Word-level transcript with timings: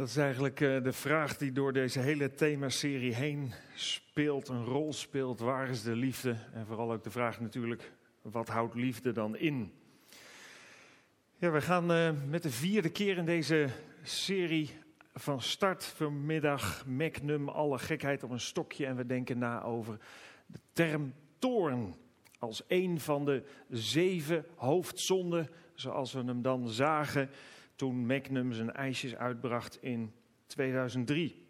Dat 0.00 0.08
is 0.08 0.16
eigenlijk 0.16 0.60
uh, 0.60 0.82
de 0.82 0.92
vraag 0.92 1.36
die 1.36 1.52
door 1.52 1.72
deze 1.72 2.00
hele 2.00 2.34
themaserie 2.34 3.14
heen 3.14 3.52
speelt, 3.74 4.48
een 4.48 4.64
rol 4.64 4.92
speelt. 4.92 5.40
Waar 5.40 5.68
is 5.68 5.82
de 5.82 5.94
liefde? 5.94 6.36
En 6.52 6.66
vooral 6.66 6.92
ook 6.92 7.04
de 7.04 7.10
vraag 7.10 7.40
natuurlijk, 7.40 7.92
wat 8.22 8.48
houdt 8.48 8.74
liefde 8.74 9.12
dan 9.12 9.36
in? 9.36 9.72
Ja, 11.36 11.50
we 11.50 11.60
gaan 11.60 11.92
uh, 11.92 12.10
met 12.28 12.42
de 12.42 12.50
vierde 12.50 12.88
keer 12.88 13.16
in 13.16 13.24
deze 13.24 13.68
serie 14.02 14.70
van 15.14 15.42
start 15.42 15.84
vanmiddag. 15.84 16.86
Magnum, 16.86 17.48
alle 17.48 17.78
gekheid 17.78 18.22
op 18.22 18.30
een 18.30 18.40
stokje. 18.40 18.86
En 18.86 18.96
we 18.96 19.06
denken 19.06 19.38
na 19.38 19.62
over 19.62 19.98
de 20.46 20.60
term 20.72 21.14
toorn. 21.38 21.94
Als 22.38 22.62
een 22.68 23.00
van 23.00 23.24
de 23.24 23.42
zeven 23.68 24.44
hoofdzonden, 24.56 25.48
zoals 25.74 26.12
we 26.12 26.22
hem 26.24 26.42
dan 26.42 26.68
zagen 26.68 27.30
toen 27.80 28.06
Magnum 28.06 28.52
zijn 28.52 28.72
ijsjes 28.72 29.16
uitbracht 29.16 29.78
in 29.82 30.12
2003. 30.46 31.46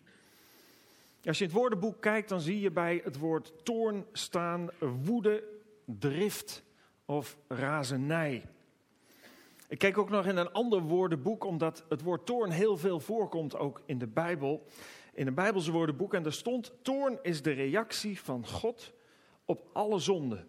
Als 1.24 1.38
je 1.38 1.44
in 1.44 1.50
het 1.50 1.58
woordenboek 1.58 2.00
kijkt, 2.00 2.28
dan 2.28 2.40
zie 2.40 2.60
je 2.60 2.70
bij 2.70 3.00
het 3.04 3.18
woord 3.18 3.52
toorn 3.64 4.06
staan 4.12 4.68
woede, 5.04 5.44
drift 5.84 6.62
of 7.04 7.36
razernij. 7.48 8.44
Ik 9.68 9.78
kijk 9.78 9.98
ook 9.98 10.10
nog 10.10 10.26
in 10.26 10.36
een 10.36 10.52
ander 10.52 10.80
woordenboek, 10.80 11.44
omdat 11.44 11.84
het 11.88 12.02
woord 12.02 12.26
toorn 12.26 12.50
heel 12.50 12.76
veel 12.76 13.00
voorkomt 13.00 13.56
ook 13.56 13.82
in 13.86 13.98
de 13.98 14.06
Bijbel. 14.06 14.66
In 15.14 15.26
een 15.26 15.34
Bijbelse 15.34 15.72
woordenboek 15.72 16.14
en 16.14 16.22
daar 16.22 16.32
stond: 16.32 16.72
toorn 16.82 17.18
is 17.22 17.42
de 17.42 17.52
reactie 17.52 18.20
van 18.20 18.46
God 18.46 18.92
op 19.44 19.68
alle 19.72 19.98
zonden, 19.98 20.48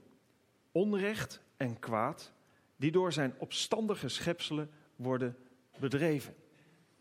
onrecht 0.71 1.41
en 1.57 1.79
kwaad, 1.79 2.33
die 2.75 2.91
door 2.91 3.13
zijn 3.13 3.33
opstandige 3.37 4.07
schepselen 4.07 4.71
worden 4.95 5.35
bedreven. 5.79 6.35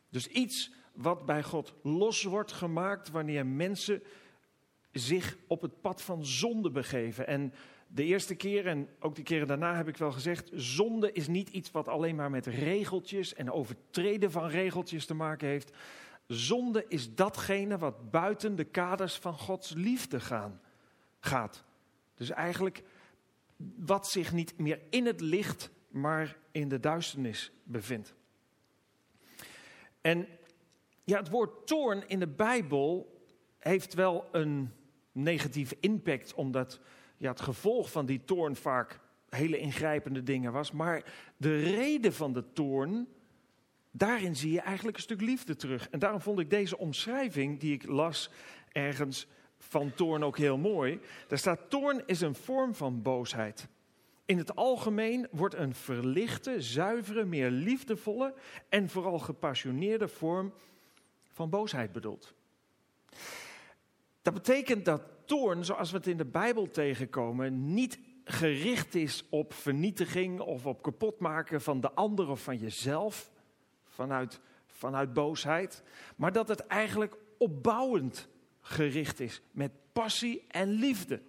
Dus 0.09 0.27
iets 0.27 0.73
wat 0.93 1.27
bij 1.27 1.43
God 1.43 1.75
los 1.83 2.23
wordt 2.23 2.53
gemaakt 2.53 3.11
wanneer 3.11 3.47
mensen 3.47 4.03
zich 4.93 5.37
op 5.47 5.61
het 5.61 5.81
pad 5.81 6.03
van 6.03 6.25
zonde 6.27 6.71
begeven. 6.71 7.27
En 7.27 7.53
de 7.87 8.05
eerste 8.05 8.35
keer 8.35 8.67
en 8.67 8.89
ook 9.01 9.15
de 9.15 9.23
keren 9.23 9.47
daarna 9.47 9.77
heb 9.77 9.89
ik 9.89 9.97
wel 9.97 10.13
gezegd: 10.13 10.51
zonde 10.53 11.13
is 11.13 11.29
niet 11.29 11.49
iets 11.49 11.71
wat 11.71 11.89
alleen 11.89 12.15
maar 12.17 12.31
met 12.31 12.47
regeltjes 12.47 13.35
en 13.35 13.51
overtreden 13.51 14.31
van 14.31 14.49
regeltjes 14.49 15.07
te 15.07 15.15
maken 15.15 15.49
heeft. 15.49 15.73
Zonde 16.27 16.85
is 16.89 17.15
datgene 17.15 17.79
wat 17.79 18.11
buiten 18.11 18.57
de 18.57 18.65
kaders 18.65 19.15
van 19.15 19.35
Gods 19.35 19.73
liefde 19.75 20.21
gaan, 20.21 20.61
gaat. 21.19 21.65
Dus 22.15 22.31
eigenlijk 22.31 22.83
wat 23.77 24.09
zich 24.09 24.33
niet 24.33 24.59
meer 24.59 24.81
in 24.91 25.07
het 25.07 25.21
licht, 25.21 25.71
maar 25.89 26.37
in 26.51 26.69
de 26.69 26.81
duisternis 26.81 27.53
bevindt. 27.63 28.15
En 30.01 30.27
ja, 31.05 31.19
het 31.19 31.29
woord 31.29 31.67
toorn 31.67 32.09
in 32.09 32.19
de 32.19 32.29
Bijbel 32.29 33.19
heeft 33.59 33.95
wel 33.95 34.29
een 34.33 34.71
negatieve 35.13 35.77
impact, 35.81 36.35
omdat 36.35 36.81
ja, 37.17 37.31
het 37.31 37.41
gevolg 37.41 37.91
van 37.91 38.07
die 38.07 38.25
toorn 38.25 38.57
vaak 38.57 39.01
hele 39.29 39.59
ingrijpende 39.59 40.23
dingen 40.23 40.53
was. 40.53 40.73
Maar 40.73 41.05
de 41.37 41.59
reden 41.59 42.13
van 42.13 42.33
de 42.33 42.53
toorn, 42.53 43.09
daarin 43.91 44.37
zie 44.37 44.53
je 44.53 44.61
eigenlijk 44.61 44.97
een 44.97 45.03
stuk 45.03 45.21
liefde 45.21 45.57
terug. 45.57 45.89
En 45.91 45.99
daarom 45.99 46.21
vond 46.21 46.39
ik 46.39 46.51
deze 46.51 46.79
omschrijving 46.79 47.61
die 47.61 47.73
ik 47.73 47.87
las 47.87 48.31
ergens 48.73 49.27
van 49.59 49.95
toorn 49.95 50.25
ook 50.25 50.39
heel 50.39 50.59
mooi. 50.59 51.01
Daar 51.29 51.39
staat: 51.39 51.71
toorn 51.71 52.03
is 52.07 52.21
een 52.21 52.35
vorm 52.35 52.75
van 52.75 53.03
boosheid. 53.03 53.69
In 54.31 54.39
het 54.39 54.57
algemeen 54.57 55.29
wordt 55.31 55.55
een 55.55 55.75
verlichte, 55.75 56.63
zuivere, 56.63 57.25
meer 57.25 57.51
liefdevolle 57.51 58.35
en 58.69 58.89
vooral 58.89 59.19
gepassioneerde 59.19 60.09
vorm 60.09 60.53
van 61.29 61.51
boosheid 61.51 61.93
bedoeld. 61.93 62.35
Dat 64.23 64.35
betekent 64.35 64.85
dat 64.85 65.03
toorn, 65.25 65.65
zoals 65.65 65.91
we 65.91 65.97
het 65.97 66.07
in 66.07 66.17
de 66.17 66.25
Bijbel 66.25 66.71
tegenkomen, 66.71 67.75
niet 67.75 67.99
gericht 68.25 68.95
is 68.95 69.25
op 69.31 69.53
vernietiging 69.53 70.41
of 70.41 70.67
op 70.67 70.83
kapotmaken 70.83 71.61
van 71.61 71.81
de 71.81 71.93
ander 71.93 72.29
of 72.29 72.43
van 72.43 72.57
jezelf, 72.57 73.31
vanuit, 73.85 74.41
vanuit 74.67 75.13
boosheid, 75.13 75.83
maar 76.17 76.33
dat 76.33 76.49
het 76.49 76.67
eigenlijk 76.67 77.17
opbouwend 77.39 78.29
gericht 78.61 79.21
is 79.21 79.43
met 79.51 79.73
passie 79.93 80.45
en 80.49 80.69
liefde. 80.69 81.21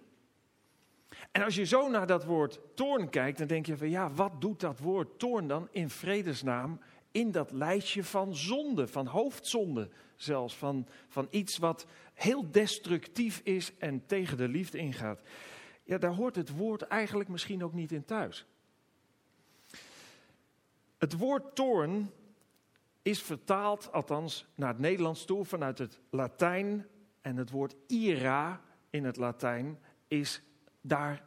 En 1.30 1.42
als 1.42 1.54
je 1.54 1.64
zo 1.64 1.88
naar 1.88 2.06
dat 2.06 2.24
woord 2.24 2.60
toorn 2.74 3.10
kijkt, 3.10 3.38
dan 3.38 3.46
denk 3.46 3.66
je 3.66 3.76
van 3.76 3.90
ja, 3.90 4.10
wat 4.10 4.40
doet 4.40 4.60
dat 4.60 4.78
woord 4.78 5.18
toorn 5.18 5.48
dan 5.48 5.68
in 5.70 5.90
vredesnaam 5.90 6.80
in 7.10 7.30
dat 7.30 7.50
lijstje 7.50 8.04
van 8.04 8.36
zonde, 8.36 8.86
van 8.86 9.06
hoofdzonde 9.06 9.88
zelfs, 10.16 10.56
van, 10.56 10.86
van 11.08 11.26
iets 11.30 11.58
wat 11.58 11.86
heel 12.14 12.50
destructief 12.50 13.40
is 13.44 13.76
en 13.78 14.06
tegen 14.06 14.36
de 14.36 14.48
liefde 14.48 14.78
ingaat. 14.78 15.20
Ja, 15.84 15.98
daar 15.98 16.14
hoort 16.14 16.36
het 16.36 16.56
woord 16.56 16.82
eigenlijk 16.82 17.28
misschien 17.28 17.64
ook 17.64 17.72
niet 17.72 17.92
in 17.92 18.04
thuis. 18.04 18.46
Het 20.98 21.18
woord 21.18 21.54
toorn 21.54 22.10
is 23.02 23.22
vertaald, 23.22 23.92
althans 23.92 24.46
naar 24.54 24.68
het 24.68 24.78
Nederlands 24.78 25.24
toe, 25.24 25.44
vanuit 25.44 25.78
het 25.78 26.00
Latijn. 26.10 26.86
En 27.20 27.36
het 27.36 27.50
woord 27.50 27.74
ira 27.86 28.60
in 28.90 29.04
het 29.04 29.16
Latijn 29.16 29.78
is 30.08 30.42
daar 30.82 31.24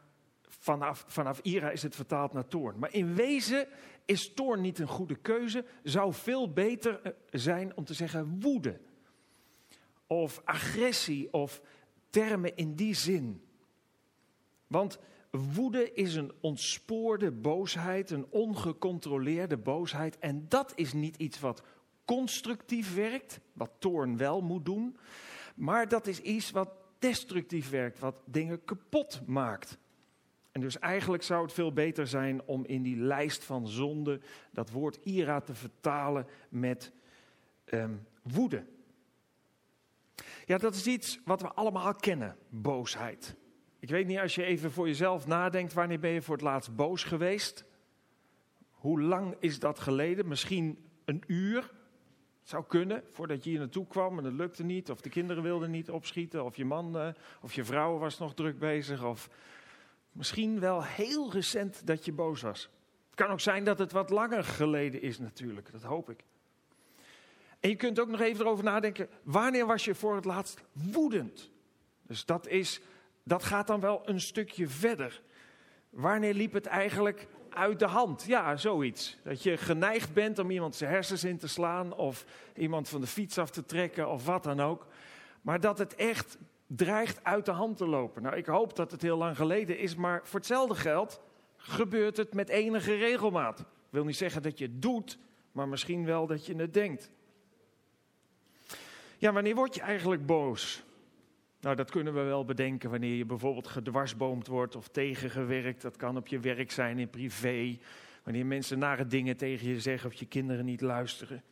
vanaf, 0.48 1.04
vanaf 1.08 1.40
ira 1.42 1.70
is 1.70 1.82
het 1.82 1.94
vertaald 1.94 2.32
naar 2.32 2.48
toorn. 2.48 2.78
Maar 2.78 2.94
in 2.94 3.14
wezen 3.14 3.68
is 4.04 4.34
toorn 4.34 4.60
niet 4.60 4.78
een 4.78 4.88
goede 4.88 5.16
keuze. 5.16 5.64
Zou 5.82 6.12
veel 6.12 6.52
beter 6.52 7.00
eh, 7.02 7.12
zijn 7.30 7.76
om 7.76 7.84
te 7.84 7.94
zeggen 7.94 8.40
woede. 8.40 8.80
Of 10.06 10.42
agressie 10.44 11.32
of 11.32 11.60
termen 12.10 12.56
in 12.56 12.74
die 12.74 12.94
zin. 12.94 13.42
Want 14.66 14.98
woede 15.30 15.92
is 15.92 16.14
een 16.14 16.32
ontspoorde 16.40 17.30
boosheid, 17.30 18.10
een 18.10 18.26
ongecontroleerde 18.30 19.56
boosheid. 19.56 20.18
En 20.18 20.46
dat 20.48 20.72
is 20.74 20.92
niet 20.92 21.16
iets 21.16 21.40
wat 21.40 21.62
constructief 22.04 22.94
werkt, 22.94 23.40
wat 23.52 23.70
toorn 23.78 24.16
wel 24.16 24.40
moet 24.40 24.64
doen. 24.64 24.96
Maar 25.54 25.88
dat 25.88 26.06
is 26.06 26.20
iets 26.20 26.50
wat 26.50 26.68
destructief 26.98 27.70
werkt, 27.70 27.98
wat 27.98 28.14
dingen 28.24 28.64
kapot 28.64 29.22
maakt. 29.26 29.78
En 30.52 30.60
dus 30.60 30.78
eigenlijk 30.78 31.22
zou 31.22 31.42
het 31.42 31.52
veel 31.52 31.72
beter 31.72 32.06
zijn 32.06 32.42
om 32.44 32.64
in 32.64 32.82
die 32.82 32.96
lijst 32.96 33.44
van 33.44 33.68
zonde 33.68 34.20
dat 34.50 34.70
woord 34.70 34.98
ira 35.02 35.40
te 35.40 35.54
vertalen 35.54 36.26
met 36.48 36.92
um, 37.64 38.06
woede. 38.22 38.64
Ja, 40.44 40.58
dat 40.58 40.74
is 40.74 40.86
iets 40.86 41.20
wat 41.24 41.40
we 41.40 41.48
allemaal 41.48 41.94
kennen, 41.94 42.36
boosheid. 42.48 43.36
Ik 43.78 43.88
weet 43.88 44.06
niet, 44.06 44.18
als 44.18 44.34
je 44.34 44.44
even 44.44 44.72
voor 44.72 44.86
jezelf 44.86 45.26
nadenkt, 45.26 45.72
wanneer 45.72 46.00
ben 46.00 46.10
je 46.10 46.22
voor 46.22 46.34
het 46.34 46.44
laatst 46.44 46.76
boos 46.76 47.04
geweest? 47.04 47.64
Hoe 48.70 49.00
lang 49.00 49.36
is 49.38 49.58
dat 49.58 49.78
geleden? 49.78 50.28
Misschien 50.28 50.78
een 51.04 51.22
uur, 51.26 51.72
zou 52.48 52.64
kunnen, 52.66 53.02
voordat 53.10 53.44
je 53.44 53.50
hier 53.50 53.58
naartoe 53.58 53.86
kwam 53.86 54.18
en 54.18 54.24
het 54.24 54.32
lukte 54.32 54.64
niet, 54.64 54.90
of 54.90 55.00
de 55.00 55.08
kinderen 55.08 55.42
wilden 55.42 55.70
niet 55.70 55.90
opschieten, 55.90 56.44
of 56.44 56.56
je 56.56 56.64
man 56.64 56.96
uh, 56.96 57.08
of 57.40 57.52
je 57.54 57.64
vrouw 57.64 57.98
was 57.98 58.18
nog 58.18 58.34
druk 58.34 58.58
bezig, 58.58 59.04
of 59.04 59.28
misschien 60.12 60.60
wel 60.60 60.84
heel 60.84 61.32
recent 61.32 61.86
dat 61.86 62.04
je 62.04 62.12
boos 62.12 62.42
was. 62.42 62.70
Het 63.06 63.14
kan 63.14 63.30
ook 63.30 63.40
zijn 63.40 63.64
dat 63.64 63.78
het 63.78 63.92
wat 63.92 64.10
langer 64.10 64.44
geleden 64.44 65.02
is 65.02 65.18
natuurlijk, 65.18 65.72
dat 65.72 65.82
hoop 65.82 66.10
ik. 66.10 66.24
En 67.60 67.68
je 67.68 67.76
kunt 67.76 68.00
ook 68.00 68.08
nog 68.08 68.20
even 68.20 68.44
erover 68.44 68.64
nadenken, 68.64 69.08
wanneer 69.22 69.66
was 69.66 69.84
je 69.84 69.94
voor 69.94 70.14
het 70.14 70.24
laatst 70.24 70.62
woedend? 70.72 71.50
Dus 72.02 72.24
dat, 72.24 72.46
is, 72.46 72.80
dat 73.22 73.44
gaat 73.44 73.66
dan 73.66 73.80
wel 73.80 74.08
een 74.08 74.20
stukje 74.20 74.68
verder. 74.68 75.22
Wanneer 75.90 76.34
liep 76.34 76.52
het 76.52 76.66
eigenlijk 76.66 77.28
uit 77.56 77.78
de 77.78 77.86
hand. 77.86 78.24
Ja, 78.26 78.56
zoiets. 78.56 79.18
Dat 79.22 79.42
je 79.42 79.56
geneigd 79.56 80.12
bent 80.12 80.38
om 80.38 80.50
iemand 80.50 80.74
zijn 80.74 80.90
hersens 80.90 81.24
in 81.24 81.38
te 81.38 81.48
slaan 81.48 81.94
of 81.94 82.24
iemand 82.54 82.88
van 82.88 83.00
de 83.00 83.06
fiets 83.06 83.38
af 83.38 83.50
te 83.50 83.64
trekken 83.64 84.10
of 84.10 84.24
wat 84.24 84.42
dan 84.42 84.60
ook. 84.60 84.86
Maar 85.42 85.60
dat 85.60 85.78
het 85.78 85.94
echt 85.94 86.38
dreigt 86.66 87.24
uit 87.24 87.44
de 87.44 87.50
hand 87.50 87.76
te 87.76 87.86
lopen. 87.86 88.22
Nou, 88.22 88.36
ik 88.36 88.46
hoop 88.46 88.76
dat 88.76 88.90
het 88.90 89.02
heel 89.02 89.16
lang 89.16 89.36
geleden 89.36 89.78
is, 89.78 89.94
maar 89.94 90.20
voor 90.24 90.38
hetzelfde 90.38 90.74
geld 90.74 91.20
gebeurt 91.56 92.16
het 92.16 92.34
met 92.34 92.48
enige 92.48 92.94
regelmaat. 92.94 93.60
Ik 93.60 93.66
wil 93.90 94.04
niet 94.04 94.16
zeggen 94.16 94.42
dat 94.42 94.58
je 94.58 94.64
het 94.64 94.82
doet, 94.82 95.18
maar 95.52 95.68
misschien 95.68 96.04
wel 96.04 96.26
dat 96.26 96.46
je 96.46 96.56
het 96.56 96.74
denkt. 96.74 97.10
Ja, 99.18 99.32
wanneer 99.32 99.54
word 99.54 99.74
je 99.74 99.80
eigenlijk 99.80 100.26
boos? 100.26 100.84
Nou, 101.66 101.78
dat 101.78 101.90
kunnen 101.90 102.14
we 102.14 102.22
wel 102.22 102.44
bedenken 102.44 102.90
wanneer 102.90 103.14
je 103.14 103.24
bijvoorbeeld 103.24 103.66
gedwarsboomd 103.66 104.46
wordt 104.46 104.76
of 104.76 104.88
tegengewerkt. 104.88 105.82
Dat 105.82 105.96
kan 105.96 106.16
op 106.16 106.26
je 106.26 106.40
werk 106.40 106.70
zijn, 106.70 106.98
in 106.98 107.10
privé. 107.10 107.78
Wanneer 108.22 108.46
mensen 108.46 108.78
nare 108.78 109.06
dingen 109.06 109.36
tegen 109.36 109.68
je 109.68 109.80
zeggen 109.80 110.10
of 110.10 110.16
je 110.16 110.26
kinderen 110.26 110.64
niet 110.64 110.80
luisteren. 110.80 111.42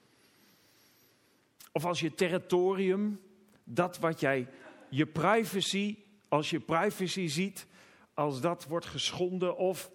Of 1.72 1.84
als 1.84 2.00
je 2.00 2.14
territorium, 2.14 3.20
dat 3.64 3.98
wat 3.98 4.20
jij, 4.20 4.48
je 4.88 5.06
privacy, 5.06 5.96
als 6.28 6.50
je 6.50 6.60
privacy 6.60 7.26
ziet, 7.26 7.66
als 8.14 8.40
dat 8.40 8.66
wordt 8.66 8.86
geschonden. 8.86 9.56
Of 9.56 9.90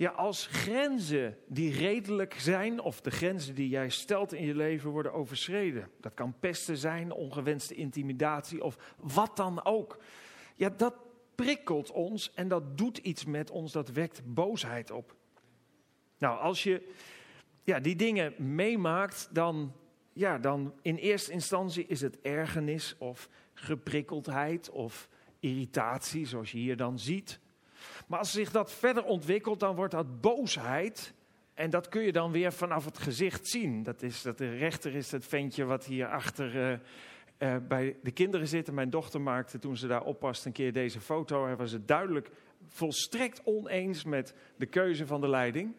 ja, 0.00 0.10
als 0.10 0.46
grenzen 0.46 1.36
die 1.46 1.72
redelijk 1.72 2.34
zijn, 2.38 2.80
of 2.80 3.00
de 3.00 3.10
grenzen 3.10 3.54
die 3.54 3.68
jij 3.68 3.88
stelt 3.88 4.32
in 4.32 4.44
je 4.44 4.54
leven 4.54 4.90
worden 4.90 5.12
overschreden. 5.12 5.90
Dat 6.00 6.14
kan 6.14 6.38
pesten 6.38 6.76
zijn, 6.76 7.12
ongewenste 7.12 7.74
intimidatie 7.74 8.64
of 8.64 8.94
wat 8.96 9.36
dan 9.36 9.64
ook. 9.64 9.98
Ja, 10.56 10.68
dat 10.68 10.94
prikkelt 11.34 11.90
ons 11.90 12.32
en 12.34 12.48
dat 12.48 12.78
doet 12.78 12.98
iets 12.98 13.24
met 13.24 13.50
ons, 13.50 13.72
dat 13.72 13.88
wekt 13.88 14.22
boosheid 14.24 14.90
op. 14.90 15.16
Nou, 16.18 16.38
als 16.38 16.62
je 16.62 16.92
ja, 17.62 17.80
die 17.80 17.96
dingen 17.96 18.54
meemaakt, 18.54 19.28
dan, 19.32 19.72
ja, 20.12 20.38
dan 20.38 20.74
in 20.82 20.96
eerste 20.96 21.32
instantie 21.32 21.86
is 21.86 22.00
het 22.00 22.20
ergernis 22.20 22.94
of 22.98 23.28
geprikkeldheid 23.52 24.70
of 24.70 25.08
irritatie, 25.40 26.26
zoals 26.26 26.52
je 26.52 26.58
hier 26.58 26.76
dan 26.76 26.98
ziet. 26.98 27.40
Maar 28.10 28.18
als 28.18 28.32
zich 28.32 28.50
dat 28.50 28.72
verder 28.72 29.04
ontwikkelt, 29.04 29.60
dan 29.60 29.74
wordt 29.74 29.92
dat 29.92 30.20
boosheid. 30.20 31.14
En 31.54 31.70
dat 31.70 31.88
kun 31.88 32.02
je 32.02 32.12
dan 32.12 32.32
weer 32.32 32.52
vanaf 32.52 32.84
het 32.84 32.98
gezicht 32.98 33.48
zien. 33.48 33.82
Dat 33.82 34.02
is, 34.02 34.22
dat 34.22 34.38
de 34.38 34.50
rechter 34.56 34.94
is 34.94 35.10
het 35.10 35.24
ventje 35.24 35.64
wat 35.64 35.84
hier 35.84 36.06
achter 36.06 36.56
uh, 36.56 36.78
uh, 37.38 37.56
bij 37.68 37.96
de 38.02 38.10
kinderen 38.10 38.48
zit. 38.48 38.68
En 38.68 38.74
mijn 38.74 38.90
dochter 38.90 39.20
maakte 39.20 39.58
toen 39.58 39.76
ze 39.76 39.86
daar 39.86 40.02
oppast 40.02 40.44
een 40.44 40.52
keer 40.52 40.72
deze 40.72 41.00
foto. 41.00 41.44
Hij 41.44 41.56
was 41.56 41.72
het 41.72 41.88
duidelijk 41.88 42.30
volstrekt 42.68 43.40
oneens 43.44 44.04
met 44.04 44.34
de 44.56 44.66
keuze 44.66 45.06
van 45.06 45.20
de 45.20 45.28
leiding. 45.28 45.74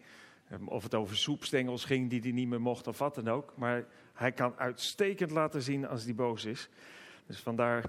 Ehm, 0.50 0.68
of 0.68 0.84
het 0.84 0.96
over 0.96 1.18
soepstengels 1.18 1.86
ging 1.86 2.10
die 2.10 2.22
hij 2.22 2.32
niet 2.32 2.48
meer 2.48 2.62
mocht 2.62 2.88
of 2.88 2.98
wat 2.98 3.16
dan 3.16 3.28
ook. 3.28 3.54
Maar 3.56 3.86
hij 4.14 4.32
kan 4.32 4.54
uitstekend 4.58 5.32
laten 5.32 5.62
zien 5.62 5.88
als 5.88 6.04
hij 6.04 6.16
boos 6.16 6.46
is. 6.46 6.70
Dus 7.26 7.40
vandaar 7.40 7.86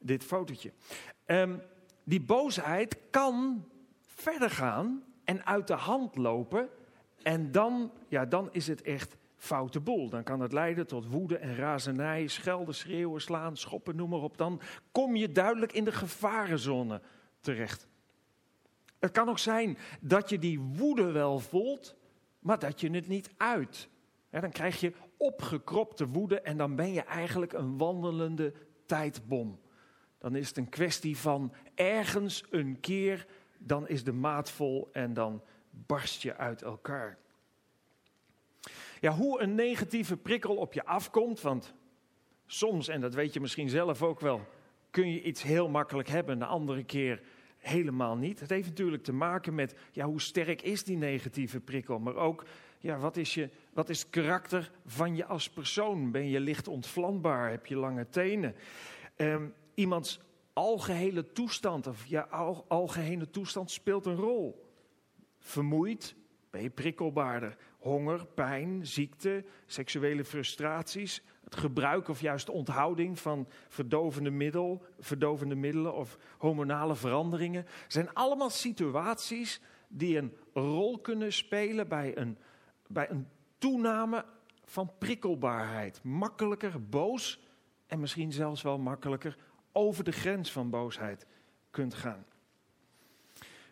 dit 0.00 0.24
fotootje. 0.24 0.72
Um, 1.26 1.60
die 2.04 2.20
boosheid 2.20 2.96
kan 3.10 3.64
verder 4.24 4.50
gaan 4.50 5.04
en 5.24 5.46
uit 5.46 5.66
de 5.66 5.74
hand 5.74 6.16
lopen. 6.16 6.68
En 7.22 7.52
dan, 7.52 7.92
ja, 8.08 8.24
dan 8.24 8.48
is 8.52 8.66
het 8.66 8.82
echt 8.82 9.16
foute 9.36 9.80
boel. 9.80 10.08
Dan 10.08 10.22
kan 10.22 10.40
het 10.40 10.52
leiden 10.52 10.86
tot 10.86 11.06
woede 11.06 11.38
en 11.38 11.56
razernij, 11.56 12.26
schelden, 12.26 12.74
schreeuwen, 12.74 13.20
slaan, 13.20 13.56
schoppen, 13.56 13.96
noem 13.96 14.10
maar 14.10 14.22
op. 14.22 14.38
Dan 14.38 14.60
kom 14.92 15.16
je 15.16 15.32
duidelijk 15.32 15.72
in 15.72 15.84
de 15.84 15.92
gevarenzone 15.92 17.00
terecht. 17.40 17.88
Het 18.98 19.10
kan 19.10 19.28
ook 19.28 19.38
zijn 19.38 19.78
dat 20.00 20.28
je 20.28 20.38
die 20.38 20.60
woede 20.60 21.10
wel 21.10 21.38
voelt, 21.38 21.94
maar 22.38 22.58
dat 22.58 22.80
je 22.80 22.90
het 22.90 23.08
niet 23.08 23.30
uit. 23.36 23.88
dan 24.30 24.50
krijg 24.50 24.80
je 24.80 24.92
opgekropte 25.16 26.08
woede 26.08 26.40
en 26.40 26.56
dan 26.56 26.76
ben 26.76 26.92
je 26.92 27.02
eigenlijk 27.02 27.52
een 27.52 27.78
wandelende 27.78 28.52
tijdbom. 28.86 29.60
Dan 30.18 30.36
is 30.36 30.48
het 30.48 30.56
een 30.56 30.68
kwestie 30.68 31.16
van 31.16 31.52
ergens 31.74 32.44
een 32.50 32.80
keer, 32.80 33.26
dan 33.66 33.88
is 33.88 34.04
de 34.04 34.12
maat 34.12 34.50
vol 34.50 34.88
en 34.92 35.14
dan 35.14 35.42
barst 35.70 36.22
je 36.22 36.36
uit 36.36 36.62
elkaar. 36.62 37.18
Ja, 39.00 39.12
hoe 39.12 39.40
een 39.40 39.54
negatieve 39.54 40.16
prikkel 40.16 40.56
op 40.56 40.72
je 40.72 40.84
afkomt, 40.84 41.40
want 41.40 41.74
soms, 42.46 42.88
en 42.88 43.00
dat 43.00 43.14
weet 43.14 43.32
je 43.32 43.40
misschien 43.40 43.68
zelf 43.68 44.02
ook 44.02 44.20
wel, 44.20 44.46
kun 44.90 45.12
je 45.12 45.22
iets 45.22 45.42
heel 45.42 45.68
makkelijk 45.68 46.08
hebben, 46.08 46.38
de 46.38 46.44
andere 46.44 46.84
keer 46.84 47.22
helemaal 47.58 48.16
niet. 48.16 48.40
Het 48.40 48.50
heeft 48.50 48.68
natuurlijk 48.68 49.02
te 49.02 49.12
maken 49.12 49.54
met 49.54 49.74
ja, 49.92 50.06
hoe 50.06 50.20
sterk 50.20 50.62
is 50.62 50.84
die 50.84 50.96
negatieve 50.96 51.60
prikkel, 51.60 51.98
maar 51.98 52.16
ook 52.16 52.44
ja, 52.78 52.98
wat, 52.98 53.16
is 53.16 53.34
je, 53.34 53.48
wat 53.72 53.88
is 53.88 54.00
het 54.00 54.10
karakter 54.10 54.70
van 54.86 55.16
je 55.16 55.24
als 55.24 55.50
persoon? 55.50 56.10
Ben 56.10 56.28
je 56.28 56.40
licht 56.40 56.68
ontvlambaar? 56.68 57.50
Heb 57.50 57.66
je 57.66 57.76
lange 57.76 58.08
tenen? 58.08 58.54
Um, 59.16 59.54
iemands 59.74 60.20
algehele 60.54 61.32
toestand, 61.32 61.86
of 61.86 62.06
ja, 62.06 62.20
al, 62.20 62.64
algehele 62.68 63.30
toestand 63.30 63.70
speelt 63.70 64.06
een 64.06 64.16
rol. 64.16 64.72
Vermoeid, 65.38 66.14
ben 66.50 66.62
je 66.62 66.70
prikkelbaarder. 66.70 67.56
Honger, 67.78 68.26
pijn, 68.26 68.86
ziekte, 68.86 69.44
seksuele 69.66 70.24
frustraties, 70.24 71.22
het 71.44 71.56
gebruik 71.56 72.08
of 72.08 72.20
juist 72.20 72.48
onthouding 72.48 73.18
van 73.18 73.48
verdovende, 73.68 74.30
middel, 74.30 74.84
verdovende 74.98 75.54
middelen 75.54 75.94
of 75.94 76.18
hormonale 76.38 76.94
veranderingen, 76.94 77.66
zijn 77.88 78.12
allemaal 78.12 78.50
situaties 78.50 79.60
die 79.88 80.18
een 80.18 80.36
rol 80.52 80.98
kunnen 80.98 81.32
spelen 81.32 81.88
bij 81.88 82.16
een, 82.16 82.38
bij 82.86 83.10
een 83.10 83.28
toename 83.58 84.24
van 84.64 84.92
prikkelbaarheid. 84.98 86.00
Makkelijker 86.02 86.88
boos 86.88 87.40
en 87.86 88.00
misschien 88.00 88.32
zelfs 88.32 88.62
wel 88.62 88.78
makkelijker 88.78 89.36
over 89.76 90.04
de 90.04 90.12
grens 90.12 90.52
van 90.52 90.70
boosheid 90.70 91.26
kunt 91.70 91.94
gaan. 91.94 92.24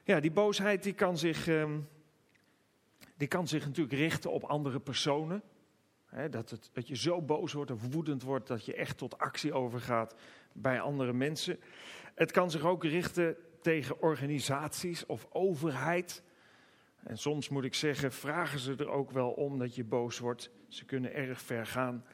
Ja, 0.04 0.20
die 0.20 0.30
boosheid 0.30 0.82
die 0.82 0.92
kan 0.92 1.18
zich, 1.18 1.48
ehm, 1.48 1.78
die 3.16 3.28
kan 3.28 3.48
zich 3.48 3.66
natuurlijk 3.66 3.96
richten 3.96 4.32
op 4.32 4.44
andere 4.44 4.80
personen. 4.80 5.42
dat, 6.30 6.50
het, 6.50 6.70
dat 6.72 6.88
je 6.88 6.96
zo 6.96 7.22
boos 7.22 7.52
wordt 7.52 7.70
of 7.70 7.92
woedend 7.92 8.22
wordt 8.22 8.46
dat 8.46 8.64
je 8.64 8.74
echt 8.74 8.98
tot 8.98 9.18
actie 9.18 9.52
overgaat 9.52 10.14
bij 10.52 10.80
andere 10.80 11.12
mensen. 11.12 11.58
Het 12.14 12.30
kan 12.30 12.50
zich 12.50 12.64
ook 12.64 12.84
richten 12.84 13.36
tegen 13.60 14.00
organisaties 14.00 15.06
of 15.06 15.26
overheid. 15.30 16.22
En 17.02 17.18
soms 17.18 17.48
moet 17.48 17.64
ik 17.64 17.74
zeggen, 17.74 18.12
vragen 18.12 18.58
ze 18.58 18.74
er 18.76 18.88
ook 18.88 19.10
wel 19.10 19.30
om 19.30 19.58
dat 19.58 19.74
je 19.74 19.84
boos 19.84 20.18
wordt. 20.18 20.50
Ze 20.68 20.84
kunnen 20.84 21.14
erg 21.14 21.40
ver 21.40 21.66
gaan. 21.66 22.04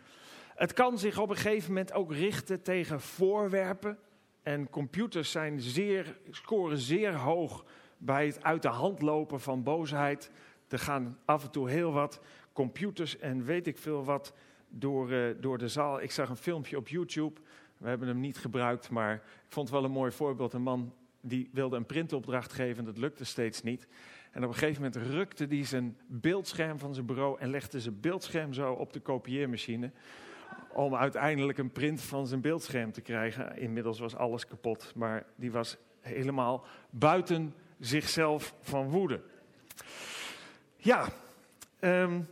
Het 0.59 0.73
kan 0.73 0.99
zich 0.99 1.19
op 1.19 1.31
een 1.31 1.37
gegeven 1.37 1.69
moment 1.69 1.93
ook 1.93 2.13
richten 2.13 2.63
tegen 2.63 3.01
voorwerpen. 3.01 3.99
En 4.43 4.71
computers 4.71 5.31
zijn 5.31 5.61
zeer, 5.61 6.19
scoren 6.31 6.79
zeer 6.79 7.15
hoog 7.15 7.65
bij 7.99 8.27
het 8.27 8.43
uit 8.43 8.63
de 8.63 8.69
hand 8.69 9.03
lopen 9.03 9.41
van 9.41 9.63
boosheid. 9.63 10.31
Er 10.69 10.79
gaan 10.79 11.19
af 11.25 11.45
en 11.45 11.51
toe 11.51 11.71
heel 11.71 11.93
wat 11.93 12.21
computers 12.53 13.19
en 13.19 13.45
weet 13.45 13.67
ik 13.67 13.79
veel 13.79 14.05
wat 14.05 14.35
door, 14.69 15.11
uh, 15.11 15.35
door 15.41 15.59
de 15.59 15.69
zaal. 15.69 16.01
Ik 16.01 16.11
zag 16.11 16.29
een 16.29 16.37
filmpje 16.37 16.77
op 16.77 16.89
YouTube. 16.89 17.41
We 17.77 17.89
hebben 17.89 18.09
hem 18.09 18.21
niet 18.21 18.39
gebruikt, 18.39 18.91
maar 18.91 19.15
ik 19.15 19.23
vond 19.49 19.69
het 19.69 19.77
wel 19.77 19.85
een 19.85 19.97
mooi 19.97 20.13
voorbeeld. 20.13 20.53
Een 20.53 20.63
man 20.63 20.95
die 21.21 21.51
wilde 21.53 21.77
een 21.77 21.87
printopdracht 21.87 22.53
geven, 22.53 22.85
dat 22.85 22.99
lukte 22.99 23.25
steeds 23.25 23.63
niet. 23.63 23.89
En 24.31 24.43
op 24.43 24.49
een 24.49 24.57
gegeven 24.57 24.83
moment 24.83 25.03
rukte 25.11 25.47
hij 25.49 25.65
zijn 25.65 25.97
beeldscherm 26.07 26.79
van 26.79 26.95
zijn 26.95 27.07
bureau 27.07 27.39
en 27.39 27.51
legde 27.51 27.81
zijn 27.81 28.01
beeldscherm 28.01 28.53
zo 28.53 28.73
op 28.73 28.93
de 28.93 29.01
kopieermachine 29.01 29.91
om 30.79 30.95
uiteindelijk 30.95 31.59
een 31.59 31.73
print 31.73 32.01
van 32.01 32.27
zijn 32.27 32.41
beeldscherm 32.41 32.93
te 32.93 33.01
krijgen. 33.01 33.57
Inmiddels 33.57 33.99
was 33.99 34.17
alles 34.17 34.47
kapot, 34.47 34.93
maar 34.95 35.27
die 35.37 35.53
was 35.53 35.77
helemaal 36.01 36.65
buiten 36.91 37.55
zichzelf 37.79 38.55
van 38.61 38.91
woede. 38.91 39.21
Ja, 40.77 41.09
um, 41.81 42.29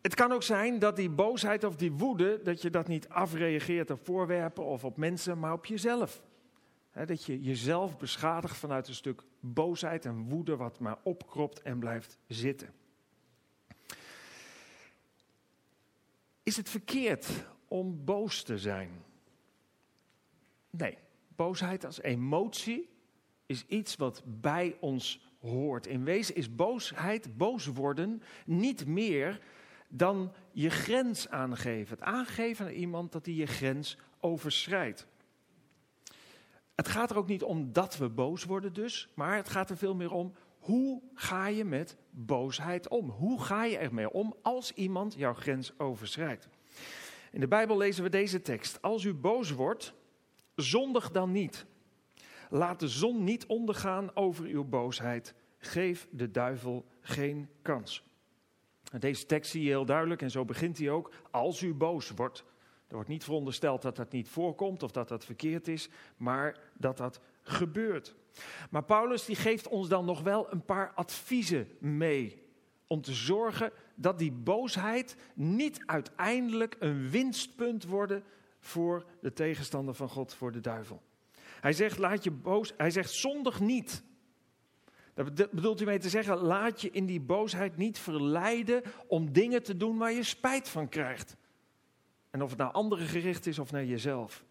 het 0.00 0.14
kan 0.14 0.32
ook 0.32 0.42
zijn 0.42 0.78
dat 0.78 0.96
die 0.96 1.10
boosheid 1.10 1.64
of 1.64 1.76
die 1.76 1.92
woede, 1.92 2.40
dat 2.42 2.62
je 2.62 2.70
dat 2.70 2.88
niet 2.88 3.08
afreageert 3.08 3.90
op 3.90 4.04
voorwerpen 4.04 4.64
of 4.64 4.84
op 4.84 4.96
mensen, 4.96 5.38
maar 5.38 5.52
op 5.52 5.66
jezelf. 5.66 6.22
dat 7.06 7.24
je 7.24 7.40
jezelf 7.40 7.98
beschadigt 7.98 8.56
vanuit 8.56 8.88
een 8.88 8.94
stuk 8.94 9.22
boosheid 9.40 10.04
en 10.04 10.28
woede 10.28 10.56
wat 10.56 10.78
maar 10.78 10.98
opkropt 11.02 11.62
en 11.62 11.78
blijft 11.78 12.18
zitten. 12.26 12.79
Is 16.42 16.56
het 16.56 16.68
verkeerd 16.68 17.28
om 17.68 18.04
boos 18.04 18.42
te 18.42 18.58
zijn? 18.58 19.04
Nee, 20.70 20.98
boosheid 21.36 21.84
als 21.84 22.00
emotie 22.00 22.88
is 23.46 23.64
iets 23.66 23.96
wat 23.96 24.22
bij 24.24 24.76
ons 24.80 25.20
hoort. 25.40 25.86
In 25.86 26.04
wezen 26.04 26.34
is 26.34 26.54
boosheid, 26.54 27.36
boos 27.36 27.66
worden, 27.66 28.22
niet 28.46 28.86
meer 28.86 29.40
dan 29.88 30.32
je 30.52 30.70
grens 30.70 31.28
aangeven. 31.28 31.96
Het 31.98 32.06
aangeven 32.06 32.66
aan 32.66 32.72
iemand 32.72 33.12
dat 33.12 33.26
hij 33.26 33.34
je 33.34 33.46
grens 33.46 33.96
overschrijdt. 34.20 35.06
Het 36.74 36.88
gaat 36.88 37.10
er 37.10 37.16
ook 37.16 37.26
niet 37.26 37.42
om 37.42 37.72
dat 37.72 37.96
we 37.96 38.08
boos 38.08 38.44
worden 38.44 38.72
dus, 38.72 39.08
maar 39.14 39.36
het 39.36 39.48
gaat 39.48 39.70
er 39.70 39.76
veel 39.76 39.94
meer 39.94 40.12
om 40.12 40.34
hoe 40.60 41.02
ga 41.14 41.46
je 41.46 41.64
met 41.64 41.96
boosheid 42.10 42.88
om? 42.88 43.08
Hoe 43.08 43.42
ga 43.42 43.64
je 43.64 43.78
ermee 43.78 44.10
om 44.10 44.34
als 44.42 44.72
iemand 44.72 45.14
jouw 45.14 45.34
grens 45.34 45.78
overschrijdt? 45.78 46.48
In 47.30 47.40
de 47.40 47.48
Bijbel 47.48 47.76
lezen 47.76 48.02
we 48.02 48.08
deze 48.08 48.42
tekst. 48.42 48.82
Als 48.82 49.04
u 49.04 49.14
boos 49.14 49.50
wordt, 49.50 49.94
zondig 50.54 51.10
dan 51.10 51.32
niet. 51.32 51.66
Laat 52.50 52.80
de 52.80 52.88
zon 52.88 53.24
niet 53.24 53.46
ondergaan 53.46 54.16
over 54.16 54.44
uw 54.44 54.64
boosheid. 54.64 55.34
Geef 55.58 56.08
de 56.10 56.30
duivel 56.30 56.86
geen 57.00 57.48
kans. 57.62 58.04
Deze 58.98 59.26
tekst 59.26 59.50
zie 59.50 59.62
je 59.62 59.68
heel 59.68 59.84
duidelijk 59.84 60.22
en 60.22 60.30
zo 60.30 60.44
begint 60.44 60.78
hij 60.78 60.90
ook. 60.90 61.12
Als 61.30 61.62
u 61.62 61.74
boos 61.74 62.10
wordt. 62.10 62.44
Er 62.88 62.94
wordt 62.94 63.08
niet 63.08 63.24
verondersteld 63.24 63.82
dat 63.82 63.96
dat 63.96 64.12
niet 64.12 64.28
voorkomt 64.28 64.82
of 64.82 64.90
dat 64.90 65.08
dat 65.08 65.24
verkeerd 65.24 65.68
is, 65.68 65.88
maar 66.16 66.58
dat 66.74 66.96
dat 66.96 67.20
gebeurt. 67.42 68.14
Maar 68.70 68.84
Paulus 68.84 69.24
die 69.24 69.36
geeft 69.36 69.68
ons 69.68 69.88
dan 69.88 70.04
nog 70.04 70.20
wel 70.20 70.52
een 70.52 70.64
paar 70.64 70.92
adviezen 70.94 71.68
mee. 71.78 72.48
Om 72.86 73.00
te 73.00 73.12
zorgen 73.12 73.72
dat 73.94 74.18
die 74.18 74.32
boosheid 74.32 75.16
niet 75.34 75.82
uiteindelijk 75.86 76.76
een 76.78 77.10
winstpunt 77.10 77.84
wordt 77.84 78.14
voor 78.60 79.04
de 79.20 79.32
tegenstander 79.32 79.94
van 79.94 80.08
God, 80.08 80.34
voor 80.34 80.52
de 80.52 80.60
duivel. 80.60 81.02
Hij 81.60 81.72
zegt, 81.72 81.98
laat 81.98 82.24
je 82.24 82.30
boos, 82.30 82.74
hij 82.76 82.90
zegt 82.90 83.10
zondig 83.10 83.60
niet. 83.60 84.02
Dat 85.14 85.50
bedoelt 85.50 85.80
u 85.80 85.84
mee 85.84 85.98
te 85.98 86.08
zeggen, 86.08 86.36
laat 86.36 86.80
je 86.80 86.90
in 86.90 87.06
die 87.06 87.20
boosheid 87.20 87.76
niet 87.76 87.98
verleiden 87.98 88.82
om 89.06 89.32
dingen 89.32 89.62
te 89.62 89.76
doen 89.76 89.98
waar 89.98 90.12
je 90.12 90.22
spijt 90.22 90.68
van 90.68 90.88
krijgt. 90.88 91.36
En 92.30 92.42
of 92.42 92.48
het 92.50 92.58
naar 92.58 92.70
anderen 92.70 93.06
gericht 93.06 93.46
is 93.46 93.58
of 93.58 93.72
naar 93.72 93.84
jezelf. 93.84 94.44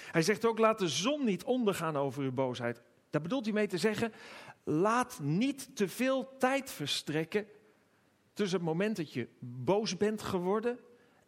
Hij 0.00 0.22
zegt 0.22 0.44
ook, 0.44 0.58
laat 0.58 0.78
de 0.78 0.88
zon 0.88 1.24
niet 1.24 1.44
ondergaan 1.44 1.96
over 1.96 2.22
uw 2.22 2.32
boosheid. 2.32 2.82
Daar 3.10 3.22
bedoelt 3.22 3.44
hij 3.44 3.54
mee 3.54 3.66
te 3.66 3.78
zeggen, 3.78 4.12
laat 4.64 5.18
niet 5.22 5.76
te 5.76 5.88
veel 5.88 6.36
tijd 6.38 6.70
verstrekken 6.70 7.46
tussen 8.32 8.58
het 8.58 8.66
moment 8.66 8.96
dat 8.96 9.12
je 9.12 9.28
boos 9.38 9.96
bent 9.96 10.22
geworden 10.22 10.78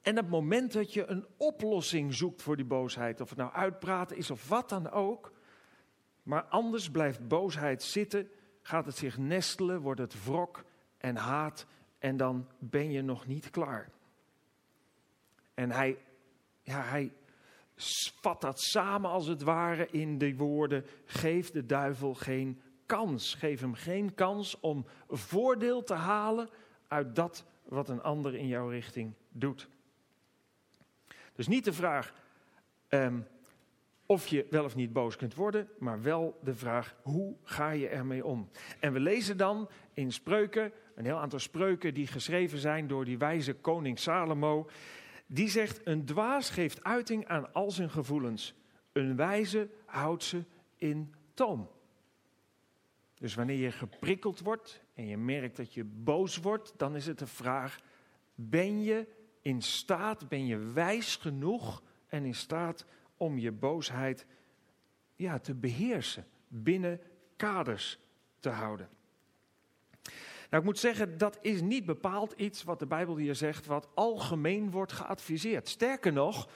en 0.02 0.16
het 0.16 0.28
moment 0.28 0.72
dat 0.72 0.92
je 0.92 1.06
een 1.06 1.26
oplossing 1.36 2.14
zoekt 2.14 2.42
voor 2.42 2.56
die 2.56 2.64
boosheid. 2.64 3.20
Of 3.20 3.28
het 3.28 3.38
nou 3.38 3.52
uitpraten 3.52 4.16
is 4.16 4.30
of 4.30 4.48
wat 4.48 4.68
dan 4.68 4.90
ook. 4.90 5.32
Maar 6.22 6.42
anders 6.42 6.90
blijft 6.90 7.28
boosheid 7.28 7.82
zitten, 7.82 8.30
gaat 8.62 8.86
het 8.86 8.96
zich 8.96 9.18
nestelen, 9.18 9.80
wordt 9.80 10.00
het 10.00 10.24
wrok 10.24 10.64
en 10.98 11.16
haat 11.16 11.66
en 11.98 12.16
dan 12.16 12.48
ben 12.58 12.90
je 12.90 13.02
nog 13.02 13.26
niet 13.26 13.50
klaar. 13.50 13.90
En 15.54 15.70
hij, 15.70 15.98
ja, 16.62 16.82
hij 16.82 17.12
vat 18.20 18.40
dat 18.40 18.60
samen 18.60 19.10
als 19.10 19.26
het 19.26 19.42
ware 19.42 19.88
in 19.90 20.18
de 20.18 20.36
woorden: 20.36 20.84
geef 21.04 21.50
de 21.50 21.66
duivel 21.66 22.14
geen 22.14 22.60
kans. 22.86 23.34
Geef 23.34 23.60
hem 23.60 23.74
geen 23.74 24.14
kans 24.14 24.60
om 24.60 24.86
voordeel 25.08 25.82
te 25.82 25.94
halen 25.94 26.48
uit 26.88 27.16
dat 27.16 27.44
wat 27.64 27.88
een 27.88 28.02
ander 28.02 28.34
in 28.34 28.46
jouw 28.46 28.68
richting 28.68 29.12
doet. 29.28 29.68
Dus 31.34 31.46
niet 31.46 31.64
de 31.64 31.72
vraag 31.72 32.14
ehm, 32.88 33.18
of 34.06 34.26
je 34.26 34.46
wel 34.50 34.64
of 34.64 34.74
niet 34.74 34.92
boos 34.92 35.16
kunt 35.16 35.34
worden, 35.34 35.68
maar 35.78 36.02
wel 36.02 36.38
de 36.42 36.54
vraag 36.54 36.96
hoe 37.02 37.36
ga 37.42 37.70
je 37.70 37.88
ermee 37.88 38.24
om. 38.24 38.48
En 38.80 38.92
we 38.92 39.00
lezen 39.00 39.36
dan 39.36 39.68
in 39.94 40.12
spreuken, 40.12 40.72
een 40.94 41.04
heel 41.04 41.18
aantal 41.18 41.38
spreuken 41.38 41.94
die 41.94 42.06
geschreven 42.06 42.58
zijn 42.58 42.86
door 42.86 43.04
die 43.04 43.18
wijze 43.18 43.54
koning 43.54 43.98
Salomo. 43.98 44.68
Die 45.26 45.48
zegt, 45.48 45.86
een 45.86 46.04
dwaas 46.04 46.50
geeft 46.50 46.84
uiting 46.84 47.26
aan 47.26 47.52
al 47.52 47.70
zijn 47.70 47.90
gevoelens. 47.90 48.54
Een 48.92 49.16
wijze 49.16 49.70
houdt 49.84 50.24
ze 50.24 50.44
in 50.76 51.14
toom. 51.34 51.70
Dus 53.18 53.34
wanneer 53.34 53.58
je 53.58 53.70
geprikkeld 53.70 54.40
wordt 54.40 54.82
en 54.94 55.06
je 55.06 55.16
merkt 55.16 55.56
dat 55.56 55.74
je 55.74 55.84
boos 55.84 56.36
wordt, 56.36 56.72
dan 56.76 56.96
is 56.96 57.06
het 57.06 57.18
de 57.18 57.26
vraag: 57.26 57.80
ben 58.34 58.82
je 58.82 59.06
in 59.40 59.62
staat, 59.62 60.28
ben 60.28 60.46
je 60.46 60.58
wijs 60.58 61.16
genoeg 61.16 61.82
en 62.06 62.24
in 62.24 62.34
staat 62.34 62.86
om 63.16 63.38
je 63.38 63.52
boosheid 63.52 64.26
ja, 65.14 65.38
te 65.38 65.54
beheersen, 65.54 66.26
binnen 66.48 67.00
kaders 67.36 67.98
te 68.40 68.48
houden? 68.48 68.88
Nou, 70.50 70.62
ik 70.62 70.68
moet 70.68 70.78
zeggen, 70.78 71.18
dat 71.18 71.38
is 71.40 71.60
niet 71.60 71.84
bepaald 71.84 72.32
iets 72.36 72.62
wat 72.62 72.78
de 72.78 72.86
Bijbel 72.86 73.16
hier 73.16 73.34
zegt, 73.34 73.66
wat 73.66 73.88
algemeen 73.94 74.70
wordt 74.70 74.92
geadviseerd. 74.92 75.68
Sterker 75.68 76.12
nog, 76.12 76.48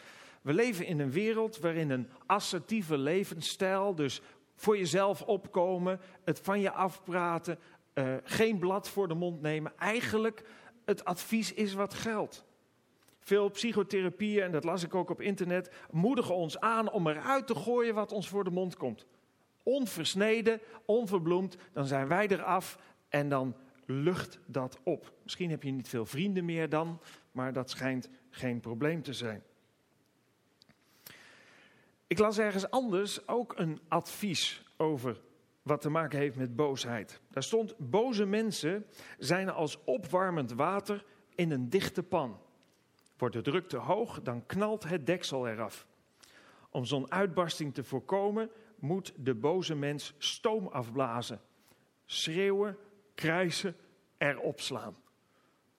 we 0.43 0.53
leven 0.53 0.87
in 0.87 1.01
een 1.01 1.11
wereld 1.11 1.59
waarin 1.59 1.91
een 1.91 2.09
assertieve 2.27 2.99
levensstijl, 2.99 3.95
dus 3.95 4.21
voor 4.55 4.79
jezelf 4.79 5.23
opkomen, 5.23 6.01
het 6.25 6.41
van 6.43 6.61
je 6.61 6.73
afpraten, 6.73 7.59
uh, 7.95 8.15
geen 8.25 8.59
blad 8.59 8.89
voor 8.89 9.09
de 9.09 9.15
mond 9.15 9.41
nemen, 9.41 9.73
eigenlijk 9.79 10.45
het 10.85 11.05
advies 11.05 11.53
is 11.53 11.75
wat 11.75 11.95
geldt. 11.95 12.45
Veel 13.21 13.51
psychotherapieën, 13.51 14.43
en 14.43 14.53
dat 14.53 14.65
las 14.65 14.83
ik 14.83 14.95
ook 14.95 15.11
op 15.11 15.21
internet, 15.21 15.71
moedigen 15.91 16.35
ons 16.35 16.61
aan 16.61 16.91
om 16.91 17.07
eruit 17.07 17.47
te 17.47 17.55
gooien 17.55 17.95
wat 17.95 18.13
ons 18.13 18.29
voor 18.29 18.45
de 18.45 18.51
mond 18.51 18.77
komt. 18.77 19.07
Onversneden, 19.63 20.61
onverbloemd, 20.85 21.57
dan 21.73 21.87
zijn 21.87 22.09
wij 22.09 22.27
eraf 22.29 22.79
en 23.09 23.29
dan 23.29 23.55
lucht 23.91 24.39
dat 24.47 24.79
op. 24.83 25.13
Misschien 25.23 25.51
heb 25.51 25.63
je 25.63 25.71
niet 25.71 25.89
veel 25.89 26.07
vrienden 26.07 26.45
meer 26.45 26.69
dan, 26.69 27.01
maar 27.33 27.53
dat 27.53 27.71
schijnt 27.71 28.09
geen 28.31 28.61
probleem 28.61 29.03
te 29.03 29.13
zijn. 29.13 29.43
Ik 32.07 32.19
las 32.19 32.39
ergens 32.39 32.71
anders 32.71 33.29
ook 33.29 33.59
een 33.59 33.81
advies 33.89 34.65
over 34.77 35.21
wat 35.63 35.81
te 35.81 35.91
maken 35.91 36.19
heeft 36.19 36.37
met 36.37 36.57
boosheid. 36.57 37.21
Daar 37.31 37.43
stond: 37.43 37.75
boze 37.79 38.25
mensen 38.25 38.87
zijn 39.19 39.51
als 39.51 39.85
opwarmend 39.85 40.53
water 40.53 41.05
in 41.35 41.51
een 41.51 41.71
dichte 41.71 42.03
pan. 42.03 42.41
Wordt 43.17 43.35
de 43.35 43.43
druk 43.43 43.69
te 43.69 43.77
hoog, 43.77 44.23
dan 44.23 44.47
knalt 44.47 44.85
het 44.85 45.07
deksel 45.07 45.49
eraf. 45.49 45.87
Om 46.71 46.85
zo'n 46.85 47.13
uitbarsting 47.13 47.75
te 47.75 47.85
voorkomen, 47.85 48.51
moet 48.79 49.13
de 49.17 49.35
boze 49.35 49.75
mens 49.75 50.15
stoom 50.19 50.67
afblazen, 50.67 51.41
schreeuwen, 52.05 52.77
krijsen, 53.21 53.77
erop 54.19 54.61
slaan. 54.61 54.97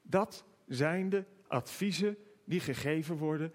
Dat 0.02 0.46
zijn 0.68 1.10
de 1.10 1.26
adviezen 1.48 2.18
die 2.46 2.60
gegeven 2.60 3.16
worden 3.16 3.54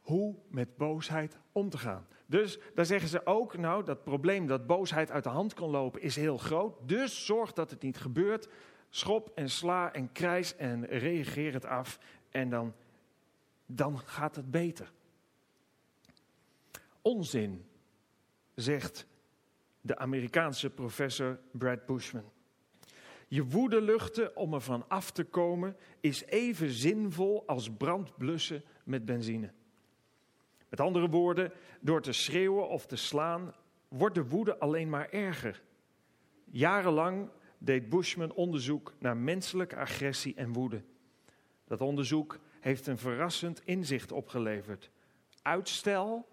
hoe 0.00 0.34
met 0.48 0.76
boosheid 0.76 1.38
om 1.52 1.70
te 1.70 1.78
gaan. 1.78 2.06
Dus 2.26 2.58
daar 2.74 2.86
zeggen 2.86 3.08
ze 3.08 3.26
ook, 3.26 3.56
nou, 3.56 3.84
dat 3.84 4.04
probleem 4.04 4.46
dat 4.46 4.66
boosheid 4.66 5.10
uit 5.10 5.24
de 5.24 5.30
hand 5.30 5.54
kan 5.54 5.68
lopen 5.68 6.00
is 6.00 6.16
heel 6.16 6.38
groot. 6.38 6.88
Dus 6.88 7.26
zorg 7.26 7.52
dat 7.52 7.70
het 7.70 7.82
niet 7.82 7.98
gebeurt. 7.98 8.48
Schop 8.88 9.32
en 9.34 9.50
sla 9.50 9.92
en 9.92 10.12
krijs 10.12 10.56
en 10.56 10.86
reageer 10.86 11.52
het 11.52 11.64
af. 11.64 11.98
En 12.30 12.50
dan, 12.50 12.74
dan 13.66 13.98
gaat 13.98 14.36
het 14.36 14.50
beter. 14.50 14.92
Onzin, 17.02 17.66
zegt 18.54 19.06
de 19.80 19.98
Amerikaanse 19.98 20.70
professor 20.70 21.38
Brad 21.50 21.86
Bushman. 21.86 22.30
Je 23.32 23.44
woede 23.44 23.80
luchten 23.80 24.36
om 24.36 24.54
er 24.54 24.60
van 24.60 24.84
af 24.88 25.10
te 25.10 25.24
komen 25.24 25.76
is 26.00 26.24
even 26.24 26.70
zinvol 26.70 27.42
als 27.46 27.70
brandblussen 27.70 28.62
met 28.84 29.04
benzine. 29.04 29.52
Met 30.68 30.80
andere 30.80 31.08
woorden, 31.08 31.52
door 31.80 32.02
te 32.02 32.12
schreeuwen 32.12 32.68
of 32.68 32.86
te 32.86 32.96
slaan 32.96 33.54
wordt 33.88 34.14
de 34.14 34.28
woede 34.28 34.58
alleen 34.58 34.88
maar 34.88 35.08
erger. 35.08 35.62
Jarenlang 36.44 37.28
deed 37.58 37.88
Bushman 37.88 38.32
onderzoek 38.32 38.94
naar 38.98 39.16
menselijke 39.16 39.76
agressie 39.76 40.34
en 40.34 40.52
woede. 40.52 40.82
Dat 41.64 41.80
onderzoek 41.80 42.38
heeft 42.60 42.86
een 42.86 42.98
verrassend 42.98 43.62
inzicht 43.64 44.12
opgeleverd. 44.12 44.90
Uitstel, 45.42 46.28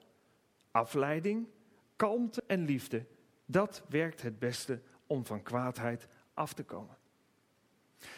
afleiding, 0.72 1.48
kalmte 1.96 2.44
en 2.48 2.66
liefde, 2.66 3.06
dat 3.46 3.84
werkt 3.90 4.22
het 4.22 4.40
beste 4.40 4.82
om 5.08 5.26
van 5.26 5.44
kwaadheid 5.44 6.08
af 6.38 6.54
te 6.54 6.64
komen. 6.64 6.98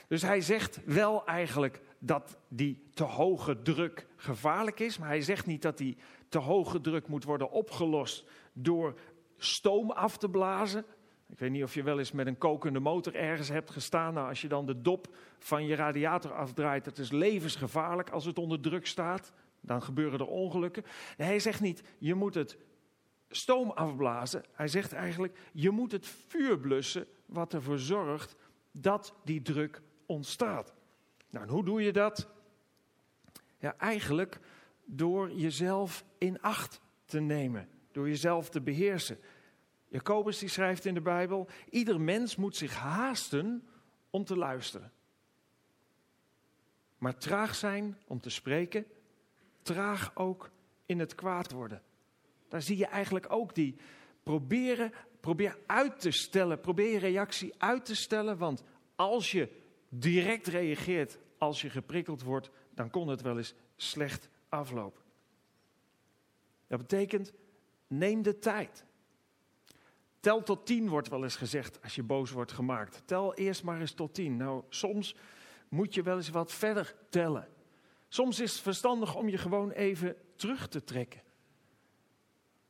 Dus 0.07 0.21
hij 0.21 0.41
zegt 0.41 0.79
wel 0.85 1.25
eigenlijk 1.25 1.81
dat 1.99 2.37
die 2.47 2.83
te 2.93 3.03
hoge 3.03 3.61
druk 3.61 4.07
gevaarlijk 4.15 4.79
is, 4.79 4.97
maar 4.97 5.07
hij 5.07 5.21
zegt 5.21 5.45
niet 5.45 5.61
dat 5.61 5.77
die 5.77 5.97
te 6.29 6.37
hoge 6.37 6.81
druk 6.81 7.07
moet 7.07 7.23
worden 7.23 7.51
opgelost 7.51 8.25
door 8.53 8.99
stoom 9.37 9.91
af 9.91 10.17
te 10.17 10.29
blazen. 10.29 10.85
Ik 11.27 11.39
weet 11.39 11.51
niet 11.51 11.63
of 11.63 11.73
je 11.73 11.83
wel 11.83 11.99
eens 11.99 12.11
met 12.11 12.27
een 12.27 12.37
kokende 12.37 12.79
motor 12.79 13.15
ergens 13.15 13.49
hebt 13.49 13.69
gestaan. 13.69 14.13
Nou, 14.13 14.27
als 14.27 14.41
je 14.41 14.47
dan 14.47 14.65
de 14.65 14.81
dop 14.81 15.15
van 15.39 15.65
je 15.65 15.75
radiator 15.75 16.33
afdraait, 16.33 16.85
dat 16.85 16.97
is 16.97 17.11
levensgevaarlijk 17.11 18.09
als 18.09 18.25
het 18.25 18.37
onder 18.37 18.59
druk 18.59 18.87
staat. 18.87 19.33
Dan 19.61 19.81
gebeuren 19.81 20.19
er 20.19 20.27
ongelukken. 20.27 20.83
hij 21.17 21.39
zegt 21.39 21.61
niet, 21.61 21.83
je 21.97 22.15
moet 22.15 22.33
het 22.33 22.57
stoom 23.29 23.69
afblazen. 23.71 24.43
Hij 24.51 24.67
zegt 24.67 24.93
eigenlijk, 24.93 25.39
je 25.51 25.69
moet 25.69 25.91
het 25.91 26.07
vuur 26.07 26.59
blussen 26.59 27.07
wat 27.29 27.53
ervoor 27.53 27.79
zorgt 27.79 28.35
dat 28.71 29.13
die 29.23 29.41
druk 29.41 29.81
ontstaat. 30.05 30.73
Nou, 31.29 31.45
en 31.45 31.51
hoe 31.51 31.65
doe 31.65 31.81
je 31.81 31.91
dat? 31.91 32.29
Ja, 33.57 33.75
eigenlijk 33.77 34.39
door 34.85 35.31
jezelf 35.31 36.05
in 36.17 36.41
acht 36.41 36.81
te 37.05 37.19
nemen, 37.19 37.69
door 37.91 38.07
jezelf 38.07 38.49
te 38.49 38.61
beheersen. 38.61 39.19
Jacobus 39.87 40.39
die 40.39 40.49
schrijft 40.49 40.85
in 40.85 40.93
de 40.93 41.01
Bijbel: 41.01 41.47
ieder 41.69 42.01
mens 42.01 42.35
moet 42.35 42.55
zich 42.55 42.75
haasten 42.75 43.67
om 44.09 44.23
te 44.23 44.37
luisteren. 44.37 44.91
Maar 46.97 47.17
traag 47.17 47.55
zijn 47.55 47.97
om 48.07 48.19
te 48.19 48.29
spreken, 48.29 48.85
traag 49.61 50.15
ook 50.15 50.49
in 50.85 50.99
het 50.99 51.15
kwaad 51.15 51.51
worden. 51.51 51.81
Daar 52.47 52.61
zie 52.61 52.77
je 52.77 52.85
eigenlijk 52.85 53.31
ook 53.31 53.55
die 53.55 53.75
proberen, 54.23 54.93
probeer 55.19 55.57
uit 55.65 55.99
te 55.99 56.11
stellen, 56.11 56.59
probeer 56.59 56.91
je 56.91 56.99
reactie 56.99 57.53
uit 57.57 57.85
te 57.85 57.95
stellen, 57.95 58.37
want 58.37 58.63
als 58.95 59.31
je 59.31 59.49
direct 59.89 60.47
reageert 60.47 61.17
als 61.37 61.61
je 61.61 61.69
geprikkeld 61.69 62.23
wordt, 62.23 62.49
dan 62.73 62.89
kon 62.89 63.07
het 63.07 63.21
wel 63.21 63.37
eens 63.37 63.53
slecht 63.75 64.29
aflopen. 64.49 65.01
Dat 66.67 66.79
betekent, 66.79 67.33
neem 67.87 68.21
de 68.21 68.39
tijd. 68.39 68.85
Tel 70.19 70.43
tot 70.43 70.65
tien 70.65 70.89
wordt 70.89 71.09
wel 71.09 71.23
eens 71.23 71.35
gezegd 71.35 71.83
als 71.83 71.95
je 71.95 72.03
boos 72.03 72.31
wordt 72.31 72.51
gemaakt. 72.51 73.01
Tel 73.05 73.33
eerst 73.33 73.63
maar 73.63 73.79
eens 73.79 73.91
tot 73.91 74.13
tien. 74.13 74.37
Nou, 74.37 74.63
soms 74.69 75.15
moet 75.69 75.93
je 75.93 76.03
wel 76.03 76.15
eens 76.15 76.29
wat 76.29 76.51
verder 76.51 76.95
tellen. 77.09 77.47
Soms 78.07 78.39
is 78.39 78.51
het 78.51 78.61
verstandig 78.61 79.15
om 79.15 79.29
je 79.29 79.37
gewoon 79.37 79.71
even 79.71 80.15
terug 80.35 80.67
te 80.67 80.83
trekken. 80.83 81.21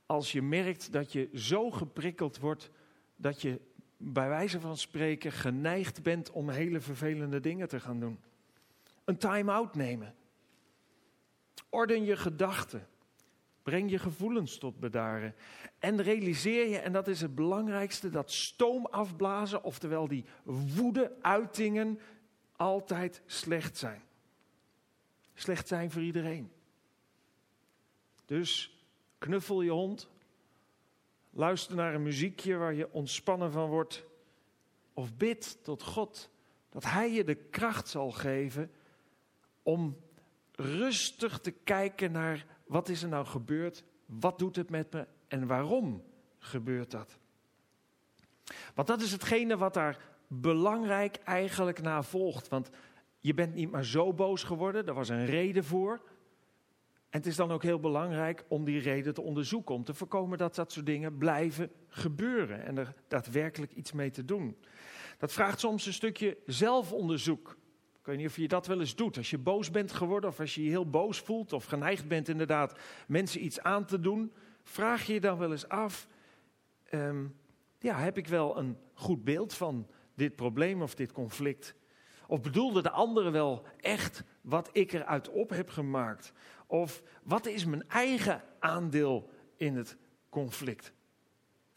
Als 0.09 0.31
je 0.31 0.41
merkt 0.41 0.91
dat 0.91 1.11
je 1.11 1.29
zo 1.33 1.71
geprikkeld 1.71 2.37
wordt 2.37 2.69
dat 3.15 3.41
je 3.41 3.59
bij 3.97 4.29
wijze 4.29 4.59
van 4.59 4.77
spreken 4.77 5.31
geneigd 5.31 6.03
bent 6.03 6.31
om 6.31 6.49
hele 6.49 6.79
vervelende 6.79 7.39
dingen 7.39 7.67
te 7.67 7.79
gaan 7.79 7.99
doen. 7.99 8.19
Een 9.03 9.17
time-out 9.17 9.75
nemen. 9.75 10.15
Orden 11.69 12.03
je 12.03 12.17
gedachten. 12.17 12.87
Breng 13.63 13.89
je 13.89 13.99
gevoelens 13.99 14.57
tot 14.57 14.79
bedaren. 14.79 15.35
En 15.79 16.01
realiseer 16.01 16.69
je, 16.69 16.77
en 16.77 16.91
dat 16.91 17.07
is 17.07 17.21
het 17.21 17.35
belangrijkste, 17.35 18.09
dat 18.09 18.31
stoom 18.31 18.85
afblazen, 18.85 19.63
oftewel 19.63 20.07
die 20.07 20.25
woede-uitingen, 20.43 21.99
altijd 22.55 23.21
slecht 23.25 23.77
zijn. 23.77 24.01
Slecht 25.33 25.67
zijn 25.67 25.91
voor 25.91 26.01
iedereen. 26.01 26.51
Dus 28.25 28.78
knuffel 29.19 29.61
je 29.61 29.71
hond. 29.71 30.09
Luister 31.29 31.75
naar 31.75 31.93
een 31.93 32.03
muziekje 32.03 32.55
waar 32.55 32.73
je 32.73 32.91
ontspannen 32.91 33.51
van 33.51 33.69
wordt. 33.69 34.05
Of 34.93 35.15
bid 35.15 35.63
tot 35.63 35.83
God 35.83 36.29
dat 36.69 36.83
Hij 36.83 37.11
je 37.11 37.23
de 37.23 37.35
kracht 37.35 37.87
zal 37.87 38.11
geven 38.11 38.71
om 39.63 39.97
rustig 40.51 41.39
te 41.39 41.51
kijken 41.51 42.11
naar 42.11 42.45
wat 42.65 42.89
is 42.89 43.03
er 43.03 43.09
nou 43.09 43.25
gebeurd, 43.25 43.83
wat 44.05 44.39
doet 44.39 44.55
het 44.55 44.69
met 44.69 44.93
me 44.93 45.07
en 45.27 45.47
waarom 45.47 46.03
gebeurt 46.39 46.91
dat. 46.91 47.17
Want 48.73 48.87
dat 48.87 49.01
is 49.01 49.11
hetgene 49.11 49.57
wat 49.57 49.73
daar 49.73 49.97
belangrijk 50.27 51.15
eigenlijk 51.15 51.81
na 51.81 52.03
volgt. 52.03 52.47
Want 52.47 52.69
je 53.19 53.33
bent 53.33 53.53
niet 53.53 53.71
maar 53.71 53.85
zo 53.85 54.13
boos 54.13 54.43
geworden, 54.43 54.87
er 54.87 54.93
was 54.93 55.09
een 55.09 55.25
reden 55.25 55.63
voor. 55.63 56.01
En 57.09 57.17
het 57.17 57.25
is 57.25 57.35
dan 57.35 57.51
ook 57.51 57.63
heel 57.63 57.79
belangrijk 57.79 58.45
om 58.47 58.65
die 58.65 58.79
reden 58.79 59.13
te 59.13 59.21
onderzoeken, 59.21 59.75
om 59.75 59.83
te 59.83 59.93
voorkomen 59.93 60.37
dat 60.37 60.55
dat 60.55 60.71
soort 60.71 60.85
dingen 60.85 61.17
blijven 61.17 61.71
gebeuren 61.87 62.65
en 62.65 62.77
er 62.77 62.93
daadwerkelijk 63.07 63.71
iets 63.71 63.91
mee 63.91 64.09
te 64.09 64.25
doen. 64.25 64.57
Dat 65.17 65.31
vraagt 65.31 65.59
soms 65.59 65.85
een 65.85 65.93
stukje 65.93 66.37
zelfonderzoek. 66.45 67.57
Ik 67.99 68.05
weet 68.05 68.17
niet 68.17 68.27
of 68.27 68.35
je 68.35 68.47
dat 68.47 68.67
wel 68.67 68.79
eens 68.79 68.95
doet. 68.95 69.17
Als 69.17 69.29
je 69.29 69.37
boos 69.37 69.71
bent 69.71 69.91
geworden 69.91 70.29
of 70.29 70.39
als 70.39 70.55
je 70.55 70.63
je 70.63 70.69
heel 70.69 70.89
boos 70.89 71.19
voelt 71.19 71.53
of 71.53 71.65
geneigd 71.65 72.07
bent 72.07 72.29
inderdaad 72.29 72.79
mensen 73.07 73.43
iets 73.43 73.61
aan 73.61 73.85
te 73.85 73.99
doen, 73.99 74.33
vraag 74.63 75.05
je 75.05 75.13
je 75.13 75.19
dan 75.19 75.37
wel 75.37 75.51
eens 75.51 75.67
af, 75.67 76.07
ehm, 76.83 77.25
ja, 77.79 77.97
heb 77.99 78.17
ik 78.17 78.27
wel 78.27 78.57
een 78.57 78.77
goed 78.93 79.23
beeld 79.23 79.53
van 79.53 79.87
dit 80.15 80.35
probleem 80.35 80.81
of 80.81 80.95
dit 80.95 81.11
conflict? 81.11 81.75
Of 82.29 82.41
bedoelde 82.41 82.81
de 82.81 82.89
andere 82.89 83.29
wel 83.29 83.65
echt 83.77 84.23
wat 84.41 84.69
ik 84.71 84.93
eruit 84.93 85.29
op 85.29 85.49
heb 85.49 85.69
gemaakt? 85.69 86.33
Of 86.67 87.03
wat 87.23 87.45
is 87.45 87.65
mijn 87.65 87.89
eigen 87.89 88.43
aandeel 88.59 89.29
in 89.55 89.75
het 89.75 89.97
conflict? 90.29 90.93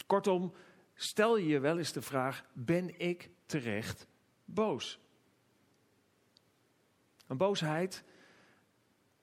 Kortom, 0.07 0.53
stel 0.95 1.37
je 1.37 1.47
je 1.47 1.61
wel 1.61 1.79
eens 1.79 1.93
de 1.93 2.03
vraag: 2.03 2.45
ben 2.53 3.01
ik 3.01 3.31
terecht 3.47 4.07
boos? 4.45 5.01
Een 7.27 7.37
boosheid 7.37 8.05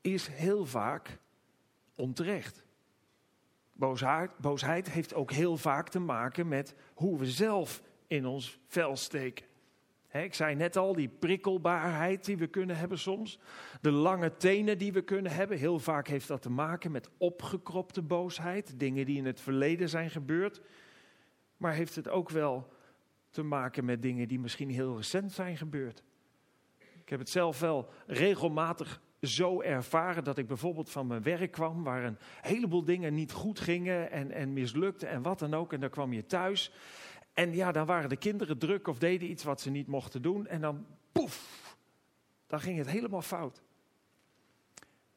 is 0.01 0.27
heel 0.27 0.65
vaak 0.65 1.19
onterecht. 1.95 2.63
Boosheid, 3.73 4.37
boosheid 4.37 4.89
heeft 4.89 5.13
ook 5.13 5.31
heel 5.31 5.57
vaak 5.57 5.89
te 5.89 5.99
maken 5.99 6.47
met 6.47 6.75
hoe 6.93 7.19
we 7.19 7.25
zelf 7.25 7.81
in 8.07 8.25
ons 8.25 8.59
vel 8.67 8.95
steken 8.95 9.48
ik 10.11 10.33
zei 10.33 10.55
net 10.55 10.77
al, 10.77 10.93
die 10.93 11.07
prikkelbaarheid 11.07 12.25
die 12.25 12.37
we 12.37 12.47
kunnen 12.47 12.77
hebben 12.77 12.99
soms. 12.99 13.39
De 13.81 13.91
lange 13.91 14.37
tenen 14.37 14.77
die 14.77 14.93
we 14.93 15.01
kunnen 15.01 15.31
hebben. 15.31 15.57
Heel 15.57 15.79
vaak 15.79 16.07
heeft 16.07 16.27
dat 16.27 16.41
te 16.41 16.49
maken 16.49 16.91
met 16.91 17.09
opgekropte 17.17 18.01
boosheid. 18.01 18.79
Dingen 18.79 19.05
die 19.05 19.17
in 19.17 19.25
het 19.25 19.41
verleden 19.41 19.89
zijn 19.89 20.09
gebeurd. 20.09 20.61
Maar 21.57 21.73
heeft 21.73 21.95
het 21.95 22.09
ook 22.09 22.29
wel 22.29 22.73
te 23.29 23.43
maken 23.43 23.85
met 23.85 24.01
dingen 24.01 24.27
die 24.27 24.39
misschien 24.39 24.69
heel 24.69 24.95
recent 24.95 25.31
zijn 25.31 25.57
gebeurd. 25.57 26.03
Ik 26.77 27.09
heb 27.09 27.19
het 27.19 27.29
zelf 27.29 27.59
wel 27.59 27.89
regelmatig 28.07 29.01
zo 29.21 29.61
ervaren 29.61 30.23
dat 30.23 30.37
ik 30.37 30.47
bijvoorbeeld 30.47 30.89
van 30.89 31.07
mijn 31.07 31.23
werk 31.23 31.51
kwam, 31.51 31.83
waar 31.83 32.03
een 32.03 32.17
heleboel 32.41 32.83
dingen 32.83 33.13
niet 33.13 33.31
goed 33.31 33.59
gingen 33.59 34.11
en, 34.11 34.31
en 34.31 34.53
mislukten 34.53 35.09
en 35.09 35.21
wat 35.21 35.39
dan 35.39 35.53
ook. 35.53 35.73
En 35.73 35.79
dan 35.79 35.89
kwam 35.89 36.13
je 36.13 36.25
thuis 36.25 36.71
en 37.39 37.53
ja, 37.53 37.71
dan 37.71 37.85
waren 37.85 38.09
de 38.09 38.17
kinderen 38.17 38.57
druk 38.57 38.87
of 38.87 38.99
deden 38.99 39.29
iets 39.29 39.43
wat 39.43 39.61
ze 39.61 39.69
niet 39.69 39.87
mochten 39.87 40.21
doen. 40.21 40.47
En 40.47 40.61
dan 40.61 40.85
poef, 41.11 41.75
dan 42.47 42.59
ging 42.59 42.77
het 42.77 42.89
helemaal 42.89 43.21
fout. 43.21 43.61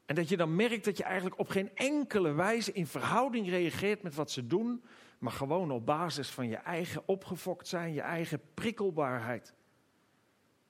En 0.05 0.15
dat 0.15 0.29
je 0.29 0.37
dan 0.37 0.55
merkt 0.55 0.85
dat 0.85 0.97
je 0.97 1.03
eigenlijk 1.03 1.39
op 1.39 1.49
geen 1.49 1.75
enkele 1.75 2.31
wijze 2.31 2.71
in 2.71 2.87
verhouding 2.87 3.49
reageert 3.49 4.03
met 4.03 4.15
wat 4.15 4.31
ze 4.31 4.47
doen, 4.47 4.83
maar 5.17 5.31
gewoon 5.31 5.71
op 5.71 5.85
basis 5.85 6.29
van 6.29 6.47
je 6.47 6.55
eigen 6.55 7.03
opgefokt 7.05 7.67
zijn, 7.67 7.93
je 7.93 8.01
eigen 8.01 8.41
prikkelbaarheid. 8.53 9.53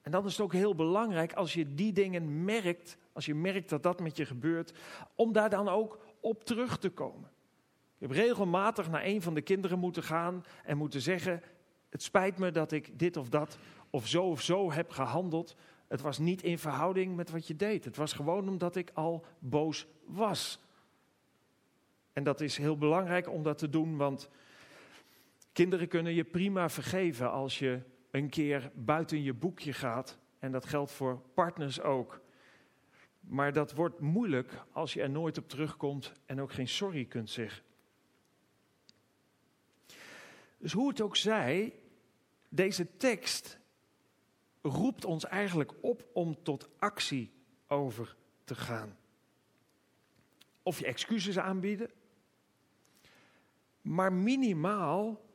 En 0.02 0.12
dan 0.12 0.26
is 0.26 0.32
het 0.32 0.42
ook 0.42 0.54
heel 0.54 0.76
belangrijk 0.76 1.34
als 1.34 1.54
je 1.54 1.74
die 1.74 1.94
dingen 1.94 2.44
merkt, 2.44 2.98
als 3.12 3.26
je 3.26 3.36
merkt 3.36 3.70
dat 3.70 3.84
dat 3.84 4.00
met 4.00 4.18
je 4.18 4.26
gebeurt, 4.26 4.74
om 5.16 5.34
daar 5.34 5.50
dan 5.50 5.68
ook 5.68 6.06
op 6.20 6.44
terug 6.44 6.78
te 6.78 6.90
komen. 6.90 7.33
Ik 8.04 8.10
heb 8.10 8.18
regelmatig 8.18 8.90
naar 8.90 9.04
een 9.04 9.22
van 9.22 9.34
de 9.34 9.42
kinderen 9.42 9.80
moeten 9.80 10.04
gaan 10.04 10.46
en 10.64 10.78
moeten 10.78 11.02
zeggen: 11.02 11.42
Het 11.90 12.04
spijt 12.04 12.38
me 12.38 12.52
dat 12.52 12.72
ik 12.72 13.00
dit 13.00 13.18
of 13.18 13.30
dat 13.30 13.58
of 13.90 14.08
zo 14.08 14.24
of 14.24 14.42
zo 14.42 14.72
heb 14.72 14.90
gehandeld. 14.90 15.56
Het 15.88 16.02
was 16.02 16.18
niet 16.18 16.44
in 16.44 16.58
verhouding 16.58 17.16
met 17.16 17.30
wat 17.30 17.48
je 17.48 17.56
deed. 17.56 17.86
Het 17.86 17.96
was 17.96 18.14
gewoon 18.14 18.50
omdat 18.50 18.76
ik 18.76 18.92
al 18.94 19.26
boos 19.40 19.88
was. 20.06 20.60
En 22.14 22.24
dat 22.24 22.42
is 22.42 22.58
heel 22.58 22.78
belangrijk 22.78 23.30
om 23.30 23.44
dat 23.44 23.58
te 23.58 23.70
doen, 23.70 23.98
want 23.98 24.30
kinderen 25.54 25.88
kunnen 25.88 26.14
je 26.14 26.24
prima 26.24 26.70
vergeven 26.70 27.32
als 27.32 27.60
je 27.60 27.80
een 28.12 28.30
keer 28.30 28.72
buiten 28.76 29.24
je 29.24 29.34
boekje 29.34 29.74
gaat. 29.74 30.18
En 30.40 30.52
dat 30.52 30.66
geldt 30.66 30.92
voor 30.92 31.22
partners 31.34 31.82
ook. 31.82 32.22
Maar 33.20 33.54
dat 33.54 33.74
wordt 33.74 34.00
moeilijk 34.00 34.64
als 34.72 34.94
je 34.94 35.02
er 35.02 35.10
nooit 35.10 35.38
op 35.38 35.50
terugkomt 35.50 36.14
en 36.26 36.42
ook 36.42 36.52
geen 36.52 36.68
sorry 36.68 37.06
kunt 37.06 37.30
zeggen. 37.30 37.64
Dus 40.64 40.72
hoe 40.74 40.90
het 40.90 41.02
ook 41.02 41.16
zij, 41.16 41.74
deze 42.50 42.98
tekst 42.98 43.60
roept 44.62 45.06
ons 45.06 45.26
eigenlijk 45.26 45.74
op 45.82 46.06
om 46.14 46.44
tot 46.44 46.70
actie 46.80 47.32
over 47.68 48.16
te 48.44 48.56
gaan. 48.56 48.98
Of 50.62 50.80
je 50.80 50.86
excuses 50.86 51.40
aanbieden. 51.40 51.92
Maar 53.82 54.14
minimaal 54.14 55.26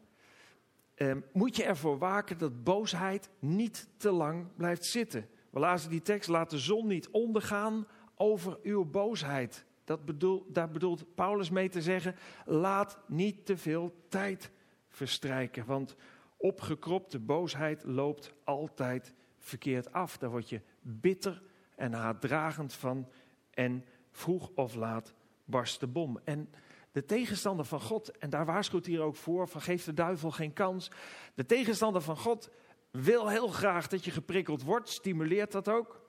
eh, 0.94 1.16
moet 1.32 1.56
je 1.56 1.64
ervoor 1.64 1.98
waken 1.98 2.38
dat 2.38 2.64
boosheid 2.64 3.30
niet 3.38 3.88
te 3.96 4.10
lang 4.10 4.46
blijft 4.56 4.84
zitten. 4.84 5.28
We 5.50 5.58
lazen 5.58 5.90
die 5.90 6.02
tekst, 6.02 6.28
laat 6.28 6.50
de 6.50 6.58
zon 6.58 6.86
niet 6.86 7.08
ondergaan 7.08 7.86
over 8.14 8.58
uw 8.62 8.84
boosheid. 8.84 9.64
Dat 9.84 10.04
bedoel, 10.04 10.46
daar 10.48 10.70
bedoelt 10.70 11.14
Paulus 11.14 11.50
mee 11.50 11.68
te 11.68 11.82
zeggen, 11.82 12.16
laat 12.46 12.98
niet 13.06 13.46
te 13.46 13.56
veel 13.56 13.94
tijd 14.08 14.50
verstrijken. 14.98 15.64
Want 15.66 15.96
opgekropte 16.36 17.18
boosheid 17.18 17.84
loopt 17.84 18.34
altijd 18.44 19.14
verkeerd 19.38 19.92
af. 19.92 20.18
Daar 20.18 20.30
word 20.30 20.48
je 20.48 20.60
bitter 20.80 21.42
en 21.76 21.92
haatdragend 21.92 22.72
van. 22.72 23.08
En 23.50 23.84
vroeg 24.10 24.50
of 24.54 24.74
laat 24.74 25.14
barst 25.44 25.80
de 25.80 25.86
bom. 25.86 26.18
En 26.24 26.48
de 26.92 27.04
tegenstander 27.04 27.64
van 27.64 27.80
God, 27.80 28.18
en 28.18 28.30
daar 28.30 28.44
waarschuwt 28.44 28.86
hij 28.86 29.00
ook 29.00 29.16
voor: 29.16 29.48
van 29.48 29.60
geef 29.60 29.84
de 29.84 29.94
duivel 29.94 30.30
geen 30.30 30.52
kans. 30.52 30.90
De 31.34 31.46
tegenstander 31.46 32.02
van 32.02 32.16
God 32.16 32.50
wil 32.90 33.28
heel 33.28 33.48
graag 33.48 33.88
dat 33.88 34.04
je 34.04 34.10
geprikkeld 34.10 34.62
wordt, 34.62 34.88
stimuleert 34.88 35.52
dat 35.52 35.68
ook. 35.68 36.06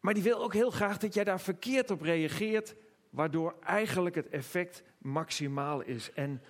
Maar 0.00 0.14
die 0.14 0.22
wil 0.22 0.42
ook 0.42 0.54
heel 0.54 0.70
graag 0.70 0.98
dat 0.98 1.14
jij 1.14 1.24
daar 1.24 1.40
verkeerd 1.40 1.90
op 1.90 2.00
reageert, 2.00 2.74
waardoor 3.10 3.56
eigenlijk 3.60 4.14
het 4.14 4.28
effect 4.28 4.82
maximaal 4.98 5.80
is. 5.80 6.12
En 6.12 6.42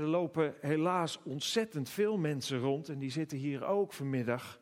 er 0.00 0.06
lopen 0.06 0.54
helaas 0.60 1.20
ontzettend 1.22 1.88
veel 1.88 2.18
mensen 2.18 2.58
rond, 2.58 2.88
en 2.88 2.98
die 2.98 3.10
zitten 3.10 3.38
hier 3.38 3.64
ook 3.64 3.92
vanmiddag, 3.92 4.60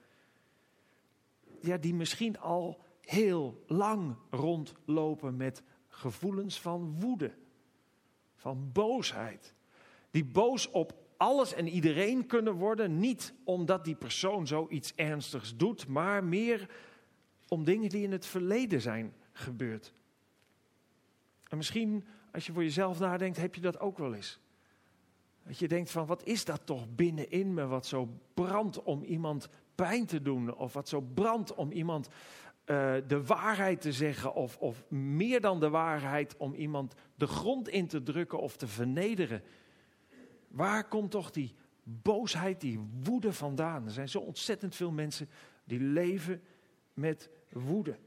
ja, 1.60 1.76
die 1.76 1.94
misschien 1.94 2.38
al 2.38 2.80
heel 3.00 3.62
lang 3.66 4.16
rondlopen 4.30 5.36
met 5.36 5.62
gevoelens 5.88 6.60
van 6.60 7.00
woede, 7.00 7.32
van 8.36 8.70
boosheid. 8.72 9.54
Die 10.10 10.24
boos 10.24 10.70
op 10.70 10.94
alles 11.16 11.54
en 11.54 11.68
iedereen 11.68 12.26
kunnen 12.26 12.54
worden, 12.54 12.98
niet 12.98 13.34
omdat 13.44 13.84
die 13.84 13.94
persoon 13.94 14.46
zoiets 14.46 14.94
ernstigs 14.94 15.56
doet, 15.56 15.86
maar 15.86 16.24
meer 16.24 16.70
om 17.48 17.64
dingen 17.64 17.88
die 17.88 18.02
in 18.02 18.12
het 18.12 18.26
verleden 18.26 18.80
zijn 18.80 19.14
gebeurd. 19.32 19.92
En 21.48 21.56
misschien, 21.56 22.04
als 22.32 22.46
je 22.46 22.52
voor 22.52 22.62
jezelf 22.62 22.98
nadenkt, 22.98 23.36
heb 23.36 23.54
je 23.54 23.60
dat 23.60 23.80
ook 23.80 23.98
wel 23.98 24.14
eens. 24.14 24.40
Dat 25.46 25.58
je 25.58 25.68
denkt 25.68 25.90
van, 25.90 26.06
wat 26.06 26.24
is 26.24 26.44
dat 26.44 26.66
toch 26.66 26.94
binnenin 26.94 27.54
me, 27.54 27.66
wat 27.66 27.86
zo 27.86 28.08
brandt 28.34 28.82
om 28.82 29.02
iemand 29.02 29.48
pijn 29.74 30.06
te 30.06 30.22
doen, 30.22 30.54
of 30.54 30.72
wat 30.72 30.88
zo 30.88 31.00
brandt 31.00 31.54
om 31.54 31.72
iemand 31.72 32.08
uh, 32.66 32.94
de 33.06 33.24
waarheid 33.24 33.80
te 33.80 33.92
zeggen, 33.92 34.34
of, 34.34 34.58
of 34.58 34.90
meer 34.90 35.40
dan 35.40 35.60
de 35.60 35.68
waarheid 35.68 36.36
om 36.36 36.54
iemand 36.54 36.94
de 37.14 37.26
grond 37.26 37.68
in 37.68 37.86
te 37.86 38.02
drukken 38.02 38.38
of 38.38 38.56
te 38.56 38.66
vernederen. 38.66 39.42
Waar 40.48 40.88
komt 40.88 41.10
toch 41.10 41.30
die 41.30 41.54
boosheid, 41.82 42.60
die 42.60 42.80
woede 43.02 43.32
vandaan? 43.32 43.84
Er 43.84 43.90
zijn 43.90 44.08
zo 44.08 44.18
ontzettend 44.18 44.74
veel 44.74 44.90
mensen 44.90 45.28
die 45.64 45.80
leven 45.80 46.42
met 46.94 47.30
woede. 47.52 47.98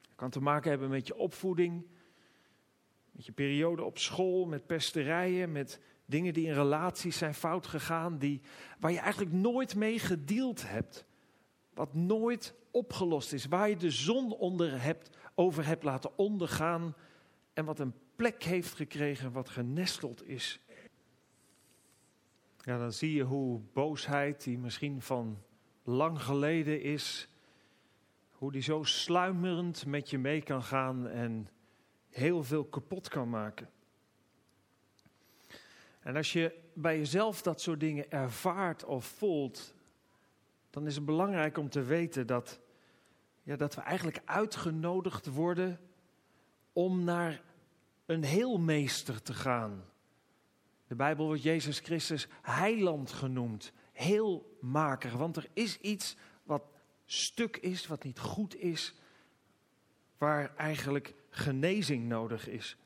Het 0.00 0.14
kan 0.14 0.30
te 0.30 0.40
maken 0.40 0.70
hebben 0.70 0.88
met 0.88 1.06
je 1.06 1.16
opvoeding, 1.16 1.86
met 3.16 3.26
je 3.26 3.32
periode 3.32 3.84
op 3.84 3.98
school, 3.98 4.46
met 4.46 4.66
pesterijen, 4.66 5.52
met 5.52 5.80
dingen 6.04 6.34
die 6.34 6.46
in 6.46 6.54
relaties 6.54 7.18
zijn 7.18 7.34
fout 7.34 7.66
gegaan, 7.66 8.18
die, 8.18 8.40
waar 8.78 8.92
je 8.92 8.98
eigenlijk 8.98 9.32
nooit 9.32 9.74
mee 9.74 9.98
gedeeld 9.98 10.68
hebt. 10.68 11.04
Wat 11.74 11.94
nooit 11.94 12.54
opgelost 12.70 13.32
is, 13.32 13.46
waar 13.46 13.68
je 13.68 13.76
de 13.76 13.90
zon 13.90 14.32
onder 14.32 14.82
hebt, 14.82 15.16
over 15.34 15.66
hebt 15.66 15.82
laten 15.82 16.18
ondergaan 16.18 16.94
en 17.52 17.64
wat 17.64 17.78
een 17.78 17.94
plek 18.16 18.42
heeft 18.42 18.74
gekregen, 18.74 19.32
wat 19.32 19.48
genesteld 19.48 20.28
is. 20.28 20.60
Ja, 22.58 22.78
dan 22.78 22.92
zie 22.92 23.14
je 23.14 23.22
hoe 23.22 23.60
boosheid, 23.72 24.44
die 24.44 24.58
misschien 24.58 25.02
van 25.02 25.38
lang 25.82 26.22
geleden 26.22 26.82
is, 26.82 27.28
hoe 28.30 28.52
die 28.52 28.62
zo 28.62 28.82
sluimerend 28.82 29.86
met 29.86 30.10
je 30.10 30.18
mee 30.18 30.42
kan 30.42 30.62
gaan 30.62 31.08
en 31.08 31.48
heel 32.16 32.44
veel 32.44 32.64
kapot 32.64 33.08
kan 33.08 33.30
maken. 33.30 33.70
En 36.00 36.16
als 36.16 36.32
je 36.32 36.58
bij 36.74 36.98
jezelf 36.98 37.42
dat 37.42 37.60
soort 37.60 37.80
dingen 37.80 38.10
ervaart 38.10 38.84
of 38.84 39.04
voelt, 39.04 39.74
dan 40.70 40.86
is 40.86 40.94
het 40.94 41.04
belangrijk 41.04 41.58
om 41.58 41.68
te 41.68 41.82
weten 41.82 42.26
dat, 42.26 42.60
ja, 43.42 43.56
dat 43.56 43.74
we 43.74 43.80
eigenlijk 43.80 44.22
uitgenodigd 44.24 45.26
worden 45.26 45.80
om 46.72 47.04
naar 47.04 47.42
een 48.06 48.24
heelmeester 48.24 49.22
te 49.22 49.34
gaan. 49.34 49.84
De 50.86 50.94
Bijbel 50.94 51.26
wordt 51.26 51.42
Jezus 51.42 51.78
Christus 51.78 52.28
heiland 52.42 53.12
genoemd, 53.12 53.72
heelmaker. 53.92 55.18
Want 55.18 55.36
er 55.36 55.48
is 55.52 55.80
iets 55.80 56.16
wat 56.42 56.62
stuk 57.04 57.56
is, 57.56 57.86
wat 57.86 58.02
niet 58.02 58.18
goed 58.18 58.56
is, 58.56 58.94
waar 60.18 60.54
eigenlijk 60.56 61.14
genezing 61.36 62.08
nodig 62.08 62.48
is. 62.48 62.76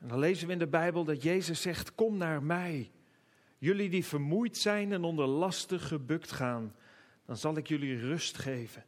En 0.00 0.08
dan 0.08 0.18
lezen 0.18 0.46
we 0.46 0.52
in 0.52 0.58
de 0.58 0.66
Bijbel 0.66 1.04
dat 1.04 1.22
Jezus 1.22 1.60
zegt: 1.60 1.94
Kom 1.94 2.16
naar 2.16 2.42
mij. 2.42 2.90
Jullie 3.58 3.88
die 3.88 4.04
vermoeid 4.04 4.56
zijn 4.56 4.92
en 4.92 5.04
onder 5.04 5.26
lasten 5.26 5.80
gebukt 5.80 6.32
gaan, 6.32 6.74
dan 7.26 7.36
zal 7.36 7.56
ik 7.56 7.66
jullie 7.66 7.98
rust 7.98 8.38
geven. 8.38 8.84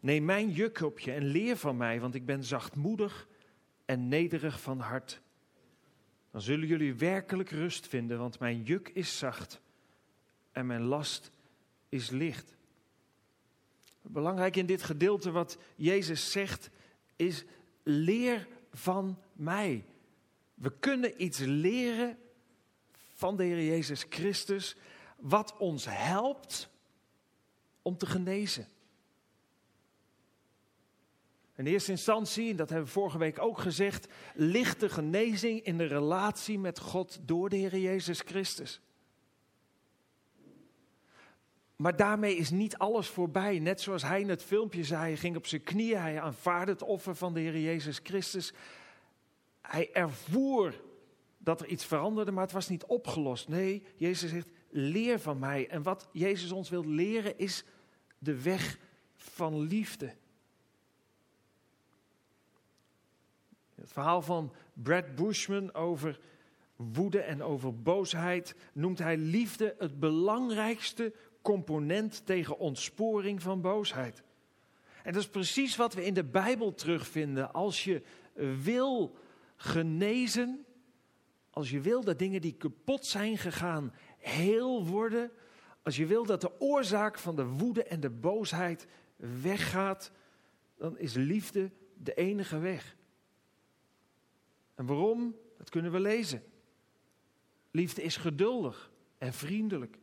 Neem 0.00 0.24
mijn 0.24 0.50
juk 0.50 0.80
op 0.80 0.98
je 0.98 1.12
en 1.12 1.24
leer 1.24 1.56
van 1.56 1.76
mij, 1.76 2.00
want 2.00 2.14
ik 2.14 2.26
ben 2.26 2.44
zachtmoedig 2.44 3.28
en 3.84 4.08
nederig 4.08 4.60
van 4.60 4.80
hart. 4.80 5.20
Dan 6.30 6.40
zullen 6.40 6.66
jullie 6.66 6.94
werkelijk 6.94 7.50
rust 7.50 7.86
vinden, 7.86 8.18
want 8.18 8.38
mijn 8.38 8.62
juk 8.62 8.88
is 8.88 9.18
zacht 9.18 9.60
en 10.52 10.66
mijn 10.66 10.82
last 10.82 11.30
is 11.88 12.10
licht. 12.10 12.56
Belangrijk 14.02 14.56
in 14.56 14.66
dit 14.66 14.82
gedeelte 14.82 15.30
wat 15.30 15.58
Jezus 15.76 16.30
zegt 16.30 16.70
is 17.20 17.44
leer 17.82 18.48
van 18.72 19.18
mij. 19.32 19.84
We 20.54 20.78
kunnen 20.78 21.22
iets 21.22 21.38
leren 21.38 22.18
van 23.14 23.36
de 23.36 23.44
Heer 23.44 23.64
Jezus 23.64 24.06
Christus 24.08 24.76
wat 25.16 25.56
ons 25.56 25.86
helpt 25.88 26.68
om 27.82 27.96
te 27.96 28.06
genezen. 28.06 28.68
In 31.56 31.66
eerste 31.66 31.90
instantie, 31.90 32.50
en 32.50 32.56
dat 32.56 32.68
hebben 32.68 32.86
we 32.86 32.92
vorige 32.92 33.18
week 33.18 33.38
ook 33.38 33.58
gezegd, 33.58 34.12
ligt 34.34 34.80
de 34.80 34.88
genezing 34.88 35.62
in 35.62 35.78
de 35.78 35.86
relatie 35.86 36.58
met 36.58 36.78
God 36.78 37.18
door 37.22 37.48
de 37.48 37.56
Heer 37.56 37.78
Jezus 37.78 38.20
Christus. 38.20 38.80
Maar 41.80 41.96
daarmee 41.96 42.36
is 42.36 42.50
niet 42.50 42.78
alles 42.78 43.08
voorbij. 43.08 43.58
Net 43.58 43.80
zoals 43.80 44.02
hij 44.02 44.20
in 44.20 44.28
het 44.28 44.42
filmpje 44.42 44.84
zei, 44.84 45.00
hij 45.00 45.16
ging 45.16 45.36
op 45.36 45.46
zijn 45.46 45.62
knieën, 45.62 46.00
hij 46.00 46.20
aanvaarde 46.20 46.72
het 46.72 46.82
offer 46.82 47.14
van 47.14 47.34
de 47.34 47.40
Heer 47.40 47.58
Jezus 47.58 48.00
Christus. 48.02 48.52
Hij 49.60 49.92
ervoer 49.92 50.80
dat 51.38 51.60
er 51.60 51.66
iets 51.66 51.84
veranderde, 51.84 52.30
maar 52.30 52.42
het 52.42 52.52
was 52.52 52.68
niet 52.68 52.84
opgelost. 52.84 53.48
Nee, 53.48 53.82
Jezus 53.96 54.30
zegt, 54.30 54.50
leer 54.70 55.20
van 55.20 55.38
mij. 55.38 55.68
En 55.68 55.82
wat 55.82 56.08
Jezus 56.12 56.52
ons 56.52 56.68
wil 56.68 56.86
leren 56.86 57.38
is 57.38 57.64
de 58.18 58.42
weg 58.42 58.78
van 59.16 59.60
liefde. 59.60 60.14
Het 63.74 63.92
verhaal 63.92 64.22
van 64.22 64.52
Brad 64.72 65.14
Bushman 65.14 65.74
over 65.74 66.20
woede 66.76 67.20
en 67.20 67.42
over 67.42 67.82
boosheid 67.82 68.54
noemt 68.72 68.98
hij 68.98 69.16
liefde 69.16 69.74
het 69.78 70.00
belangrijkste 70.00 71.12
component 71.42 72.26
tegen 72.26 72.58
ontsporing 72.58 73.42
van 73.42 73.60
boosheid. 73.60 74.22
En 75.02 75.12
dat 75.12 75.22
is 75.22 75.28
precies 75.28 75.76
wat 75.76 75.94
we 75.94 76.04
in 76.04 76.14
de 76.14 76.24
Bijbel 76.24 76.74
terugvinden. 76.74 77.52
Als 77.52 77.84
je 77.84 78.02
wil 78.62 79.16
genezen, 79.56 80.64
als 81.50 81.70
je 81.70 81.80
wil 81.80 82.04
dat 82.04 82.18
dingen 82.18 82.40
die 82.40 82.54
kapot 82.54 83.06
zijn 83.06 83.38
gegaan 83.38 83.94
heel 84.18 84.86
worden, 84.86 85.30
als 85.82 85.96
je 85.96 86.06
wil 86.06 86.24
dat 86.24 86.40
de 86.40 86.60
oorzaak 86.60 87.18
van 87.18 87.36
de 87.36 87.46
woede 87.46 87.84
en 87.84 88.00
de 88.00 88.10
boosheid 88.10 88.86
weggaat, 89.16 90.12
dan 90.76 90.98
is 90.98 91.14
liefde 91.14 91.70
de 91.94 92.14
enige 92.14 92.58
weg. 92.58 92.96
En 94.74 94.86
waarom? 94.86 95.36
Dat 95.58 95.70
kunnen 95.70 95.92
we 95.92 96.00
lezen. 96.00 96.42
Liefde 97.70 98.02
is 98.02 98.16
geduldig 98.16 98.90
en 99.18 99.32
vriendelijk. 99.32 99.98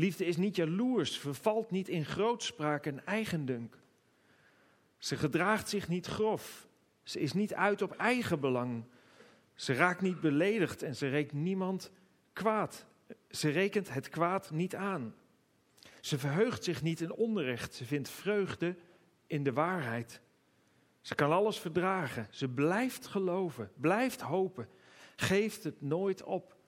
Liefde 0.00 0.26
is 0.26 0.36
niet 0.36 0.56
jaloers, 0.56 1.18
vervalt 1.18 1.70
niet 1.70 1.88
in 1.88 2.04
grootspraak 2.04 2.86
en 2.86 3.06
eigendunk. 3.06 3.78
Ze 4.98 5.16
gedraagt 5.16 5.68
zich 5.68 5.88
niet 5.88 6.06
grof. 6.06 6.68
Ze 7.02 7.20
is 7.20 7.32
niet 7.32 7.54
uit 7.54 7.82
op 7.82 7.92
eigen 7.92 8.40
belang. 8.40 8.84
Ze 9.54 9.72
raakt 9.74 10.00
niet 10.00 10.20
beledigd 10.20 10.82
en 10.82 10.96
ze 10.96 11.08
rekent 11.08 11.42
niemand 11.42 11.90
kwaad. 12.32 12.86
Ze 13.30 13.48
rekent 13.48 13.92
het 13.92 14.08
kwaad 14.08 14.50
niet 14.50 14.74
aan. 14.74 15.14
Ze 16.00 16.18
verheugt 16.18 16.64
zich 16.64 16.82
niet 16.82 17.00
in 17.00 17.12
onrecht. 17.12 17.74
Ze 17.74 17.84
vindt 17.84 18.08
vreugde 18.08 18.76
in 19.26 19.42
de 19.42 19.52
waarheid. 19.52 20.20
Ze 21.00 21.14
kan 21.14 21.32
alles 21.32 21.58
verdragen. 21.58 22.26
Ze 22.30 22.48
blijft 22.48 23.06
geloven, 23.06 23.70
blijft 23.74 24.20
hopen, 24.20 24.68
geeft 25.16 25.64
het 25.64 25.80
nooit 25.80 26.22
op. 26.22 26.58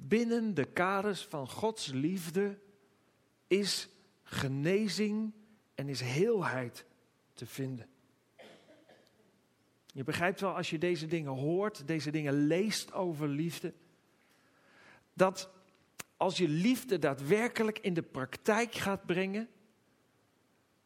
Binnen 0.00 0.54
de 0.54 0.64
kaders 0.64 1.24
van 1.24 1.48
Gods 1.48 1.86
liefde 1.86 2.58
is 3.46 3.88
genezing 4.22 5.32
en 5.74 5.88
is 5.88 6.00
heelheid 6.00 6.84
te 7.34 7.46
vinden. 7.46 7.86
Je 9.86 10.04
begrijpt 10.04 10.40
wel 10.40 10.54
als 10.54 10.70
je 10.70 10.78
deze 10.78 11.06
dingen 11.06 11.32
hoort, 11.32 11.86
deze 11.86 12.10
dingen 12.10 12.46
leest 12.46 12.92
over 12.92 13.28
liefde, 13.28 13.72
dat 15.14 15.50
als 16.16 16.36
je 16.36 16.48
liefde 16.48 16.98
daadwerkelijk 16.98 17.78
in 17.78 17.94
de 17.94 18.02
praktijk 18.02 18.74
gaat 18.74 19.06
brengen, 19.06 19.48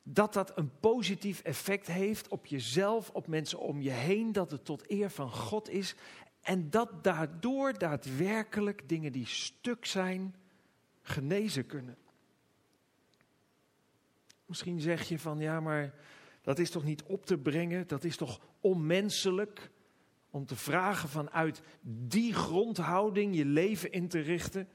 dat 0.02 0.32
dat 0.32 0.58
een 0.58 0.78
positief 0.80 1.40
effect 1.40 1.86
heeft 1.86 2.28
op 2.28 2.46
jezelf, 2.46 3.10
op 3.10 3.26
mensen 3.26 3.58
om 3.58 3.80
je 3.80 3.90
heen, 3.90 4.32
dat 4.32 4.50
het 4.50 4.64
tot 4.64 4.90
eer 4.90 5.10
van 5.10 5.30
God 5.30 5.68
is 5.68 5.94
en 6.42 6.70
dat 6.70 7.04
daardoor 7.04 7.78
daadwerkelijk 7.78 8.88
dingen 8.88 9.12
die 9.12 9.26
stuk 9.26 9.86
zijn, 9.86 10.34
genezen 11.02 11.66
kunnen. 11.66 11.96
Misschien 14.46 14.80
zeg 14.80 15.08
je 15.08 15.18
van 15.18 15.38
ja, 15.38 15.60
maar 15.60 15.94
dat 16.42 16.58
is 16.58 16.70
toch 16.70 16.84
niet 16.84 17.02
op 17.02 17.26
te 17.26 17.38
brengen, 17.38 17.86
dat 17.86 18.04
is 18.04 18.16
toch 18.16 18.40
onmenselijk 18.60 19.70
om 20.30 20.46
te 20.46 20.56
vragen 20.56 21.08
vanuit 21.08 21.62
die 21.80 22.34
grondhouding 22.34 23.36
je 23.36 23.44
leven 23.44 23.92
in 23.92 24.08
te 24.08 24.20
richten. 24.20 24.68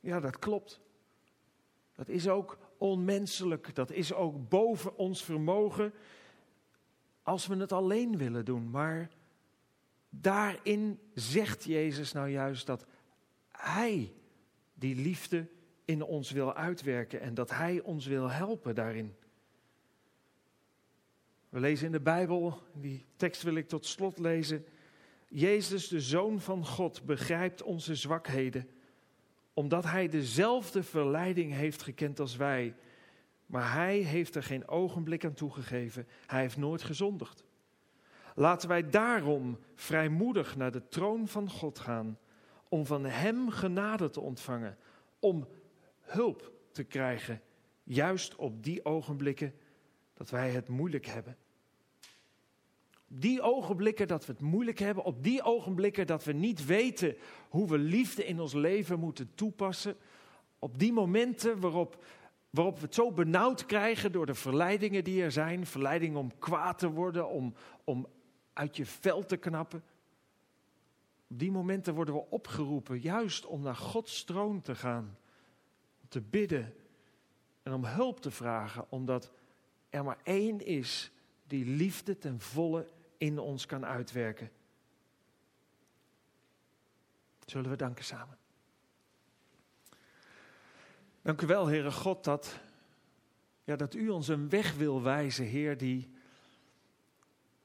Ja, 0.00 0.20
dat 0.20 0.38
klopt. 0.38 0.80
Dat 1.94 2.08
is 2.08 2.28
ook 2.28 2.58
onmenselijk, 2.78 3.74
dat 3.74 3.90
is 3.90 4.12
ook 4.12 4.48
boven 4.48 4.96
ons 4.96 5.24
vermogen 5.24 5.92
als 7.22 7.46
we 7.46 7.56
het 7.56 7.72
alleen 7.72 8.16
willen 8.16 8.44
doen. 8.44 8.70
Maar 8.70 9.10
daarin 10.08 10.98
zegt 11.14 11.64
Jezus 11.64 12.12
nou 12.12 12.28
juist 12.28 12.66
dat 12.66 12.86
Hij 13.50 14.12
die 14.74 14.96
liefde 14.96 15.46
in 15.84 16.02
ons 16.02 16.30
wil 16.30 16.54
uitwerken 16.54 17.20
en 17.20 17.34
dat 17.34 17.50
Hij 17.50 17.80
ons 17.80 18.06
wil 18.06 18.30
helpen 18.30 18.74
daarin. 18.74 19.14
We 21.48 21.60
lezen 21.60 21.86
in 21.86 21.92
de 21.92 22.00
Bijbel, 22.00 22.62
die 22.74 23.06
tekst 23.16 23.42
wil 23.42 23.54
ik 23.54 23.68
tot 23.68 23.86
slot 23.86 24.18
lezen. 24.18 24.64
Jezus, 25.28 25.88
de 25.88 26.00
Zoon 26.00 26.40
van 26.40 26.66
God, 26.66 27.04
begrijpt 27.04 27.62
onze 27.62 27.94
zwakheden, 27.94 28.68
omdat 29.52 29.84
Hij 29.84 30.08
dezelfde 30.08 30.82
verleiding 30.82 31.52
heeft 31.52 31.82
gekend 31.82 32.20
als 32.20 32.36
wij. 32.36 32.74
Maar 33.46 33.72
Hij 33.72 33.98
heeft 33.98 34.34
er 34.34 34.42
geen 34.42 34.68
ogenblik 34.68 35.24
aan 35.24 35.34
toegegeven. 35.34 36.06
Hij 36.26 36.40
heeft 36.40 36.56
nooit 36.56 36.82
gezondigd. 36.82 37.44
Laten 38.38 38.68
wij 38.68 38.90
daarom 38.90 39.58
vrijmoedig 39.74 40.56
naar 40.56 40.72
de 40.72 40.88
troon 40.88 41.28
van 41.28 41.50
God 41.50 41.78
gaan, 41.78 42.18
om 42.68 42.86
van 42.86 43.04
Hem 43.04 43.50
genade 43.50 44.10
te 44.10 44.20
ontvangen, 44.20 44.78
om 45.18 45.48
hulp 46.00 46.52
te 46.72 46.84
krijgen, 46.84 47.40
juist 47.82 48.36
op 48.36 48.64
die 48.64 48.84
ogenblikken 48.84 49.54
dat 50.14 50.30
wij 50.30 50.50
het 50.50 50.68
moeilijk 50.68 51.06
hebben. 51.06 51.36
Die 53.06 53.42
ogenblikken 53.42 54.08
dat 54.08 54.26
we 54.26 54.32
het 54.32 54.42
moeilijk 54.42 54.78
hebben, 54.78 55.04
op 55.04 55.22
die 55.22 55.42
ogenblikken 55.42 56.06
dat 56.06 56.24
we 56.24 56.32
niet 56.32 56.66
weten 56.66 57.16
hoe 57.48 57.68
we 57.68 57.78
liefde 57.78 58.26
in 58.26 58.40
ons 58.40 58.52
leven 58.52 58.98
moeten 58.98 59.30
toepassen, 59.34 59.96
op 60.58 60.78
die 60.78 60.92
momenten 60.92 61.60
waarop, 61.60 62.04
waarop 62.50 62.78
we 62.78 62.84
het 62.84 62.94
zo 62.94 63.12
benauwd 63.12 63.66
krijgen 63.66 64.12
door 64.12 64.26
de 64.26 64.34
verleidingen 64.34 65.04
die 65.04 65.22
er 65.22 65.32
zijn, 65.32 65.66
verleidingen 65.66 66.18
om 66.18 66.38
kwaad 66.38 66.78
te 66.78 66.90
worden, 66.90 67.28
om, 67.28 67.54
om 67.84 68.06
uit 68.58 68.76
je 68.76 68.86
vel 68.86 69.24
te 69.24 69.36
knappen. 69.36 69.82
Op 71.28 71.38
die 71.38 71.50
momenten 71.50 71.94
worden 71.94 72.14
we 72.14 72.30
opgeroepen 72.30 73.00
juist 73.00 73.46
om 73.46 73.62
naar 73.62 73.76
Gods 73.76 74.24
troon 74.24 74.60
te 74.60 74.74
gaan, 74.74 75.18
om 76.00 76.08
te 76.08 76.20
bidden 76.20 76.74
en 77.62 77.72
om 77.72 77.84
hulp 77.84 78.20
te 78.20 78.30
vragen, 78.30 78.86
omdat 78.88 79.30
er 79.90 80.04
maar 80.04 80.18
één 80.22 80.66
is 80.66 81.10
die 81.46 81.64
liefde 81.64 82.18
ten 82.18 82.40
volle 82.40 82.86
in 83.16 83.38
ons 83.38 83.66
kan 83.66 83.86
uitwerken. 83.86 84.50
Zullen 87.44 87.70
we 87.70 87.76
danken 87.76 88.04
samen? 88.04 88.38
Dank 91.22 91.42
u 91.42 91.46
wel, 91.46 91.66
Heere 91.66 91.92
God, 91.92 92.24
dat, 92.24 92.60
ja, 93.64 93.76
dat 93.76 93.94
u 93.94 94.08
ons 94.08 94.28
een 94.28 94.48
weg 94.48 94.74
wil 94.74 95.02
wijzen, 95.02 95.44
Heer, 95.44 95.76
die, 95.76 96.16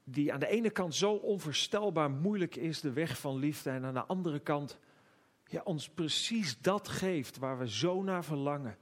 die 0.04 0.34
aan 0.34 0.40
de 0.40 0.48
ene 0.48 0.70
kant 0.70 0.96
zo 0.96 1.14
onvoorstelbaar 1.14 2.12
moeilijk 2.12 2.56
is, 2.56 2.82
de 2.82 2.92
weg 2.92 3.20
van 3.20 3.36
liefde, 3.36 3.70
en 3.70 3.86
aan 3.86 3.94
de 3.94 4.06
andere 4.06 4.40
kant 4.40 4.80
ja, 5.46 5.62
ons 5.64 5.90
precies 5.90 6.60
dat 6.62 6.88
geeft 6.88 7.38
waar 7.38 7.58
we 7.58 7.70
zo 7.70 8.02
naar 8.02 8.24
verlangen. 8.24 8.78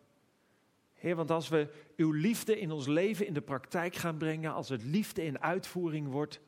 Heer, 0.93 1.15
want 1.15 1.31
als 1.31 1.49
we 1.49 1.73
uw 1.95 2.11
liefde 2.11 2.59
in 2.59 2.71
ons 2.71 2.87
leven 2.87 3.27
in 3.27 3.33
de 3.33 3.41
praktijk 3.41 3.95
gaan 3.95 4.17
brengen, 4.17 4.53
als 4.53 4.69
het 4.69 4.83
liefde 4.83 5.23
in 5.23 5.41
uitvoering 5.41 6.07
wordt, 6.07 6.39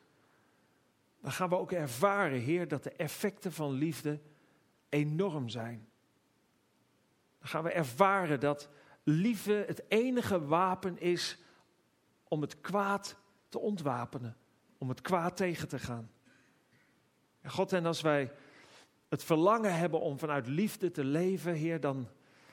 dan 1.20 1.32
gaan 1.32 1.48
we 1.48 1.56
ook 1.56 1.72
ervaren, 1.72 2.40
Heer, 2.40 2.68
dat 2.68 2.82
de 2.82 2.90
effecten 2.90 3.52
van 3.52 3.72
liefde 3.72 4.20
enorm 4.88 5.48
zijn. 5.48 5.88
Dan 7.38 7.48
gaan 7.48 7.62
we 7.62 7.70
ervaren 7.70 8.40
dat 8.40 8.68
liefde 9.02 9.64
het 9.66 9.84
enige 9.88 10.44
wapen 10.44 10.98
is 10.98 11.38
om 12.28 12.40
het 12.40 12.60
kwaad 12.60 13.16
te 13.48 13.58
ontwapenen, 13.58 14.36
om 14.84 14.90
het 14.90 15.00
kwaad 15.00 15.36
tegen 15.36 15.68
te 15.68 15.78
gaan. 15.78 16.10
En 17.40 17.50
God, 17.50 17.72
en 17.72 17.86
als 17.86 18.00
wij 18.00 18.32
het 19.08 19.24
verlangen 19.24 19.76
hebben 19.76 20.00
om 20.00 20.18
vanuit 20.18 20.46
liefde 20.46 20.90
te 20.90 21.04
leven, 21.04 21.54
Heer, 21.54 21.80
dan 21.80 22.08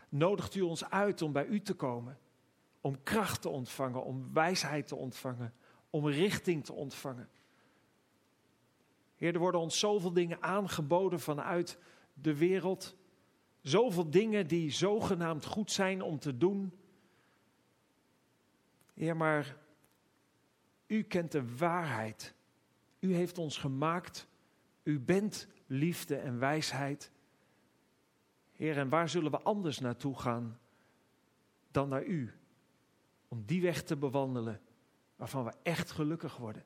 nodigt 0.10 0.56
u 0.56 0.62
ons 0.62 0.90
uit 0.90 1.22
om 1.22 1.32
bij 1.32 1.46
u 1.46 1.62
te 1.62 1.74
komen. 1.74 2.18
Om 2.82 3.04
kracht 3.04 3.42
te 3.42 3.50
ontvangen, 3.50 4.04
om 4.04 4.34
wijsheid 4.34 4.88
te 4.88 4.96
ontvangen, 4.96 5.54
om 5.90 6.08
richting 6.08 6.66
te 6.66 6.74
ontvangen. 6.74 7.30
Heer, 9.16 9.34
er 9.34 9.40
worden 9.40 9.62
ons 9.62 9.80
zoveel 9.80 10.14
dingen 10.14 10.42
aangeboden 10.44 11.20
vanuit 11.20 11.78
de 12.14 12.36
wereld. 12.36 12.96
Zoveel 13.62 14.10
dingen 14.10 14.48
die 14.48 14.72
zogenaamd 14.72 15.46
goed 15.46 15.72
zijn 15.72 16.02
om 16.02 16.20
te 16.20 16.38
doen. 16.38 16.80
Heer, 18.94 19.18
maar 19.18 19.60
u 20.92 21.04
kent 21.04 21.32
de 21.32 21.56
waarheid. 21.58 22.34
U 23.00 23.14
heeft 23.14 23.38
ons 23.38 23.58
gemaakt. 23.58 24.28
U 24.84 25.00
bent 25.00 25.48
liefde 25.68 26.16
en 26.16 26.40
wijsheid. 26.40 27.12
Heer, 28.52 28.78
en 28.78 28.90
waar 28.90 29.10
zullen 29.10 29.32
we 29.32 29.42
anders 29.42 29.80
naartoe 29.80 30.20
gaan 30.20 30.60
dan 31.72 31.90
naar 31.90 32.06
U? 32.06 32.34
Om 33.28 33.44
die 33.46 33.62
weg 33.62 33.84
te 33.84 33.98
bewandelen 33.98 34.62
waarvan 35.16 35.44
we 35.44 35.54
echt 35.64 35.92
gelukkig 35.92 36.38
worden. 36.38 36.66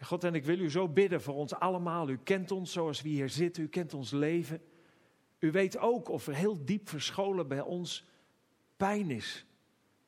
God, 0.00 0.24
en 0.24 0.34
ik 0.34 0.44
wil 0.44 0.58
u 0.58 0.70
zo 0.70 0.88
bidden 0.88 1.22
voor 1.22 1.34
ons 1.34 1.54
allemaal. 1.54 2.08
U 2.08 2.18
kent 2.18 2.50
ons 2.50 2.72
zoals 2.72 3.02
we 3.02 3.08
hier 3.08 3.28
zitten, 3.28 3.62
u 3.62 3.68
kent 3.68 3.94
ons 3.94 4.10
leven. 4.10 4.62
U 5.38 5.50
weet 5.50 5.78
ook 5.78 6.08
of 6.08 6.26
er 6.26 6.34
heel 6.34 6.64
diep 6.64 6.88
verscholen 6.88 7.48
bij 7.48 7.60
ons 7.60 8.04
pijn 8.76 9.10
is. 9.10 9.46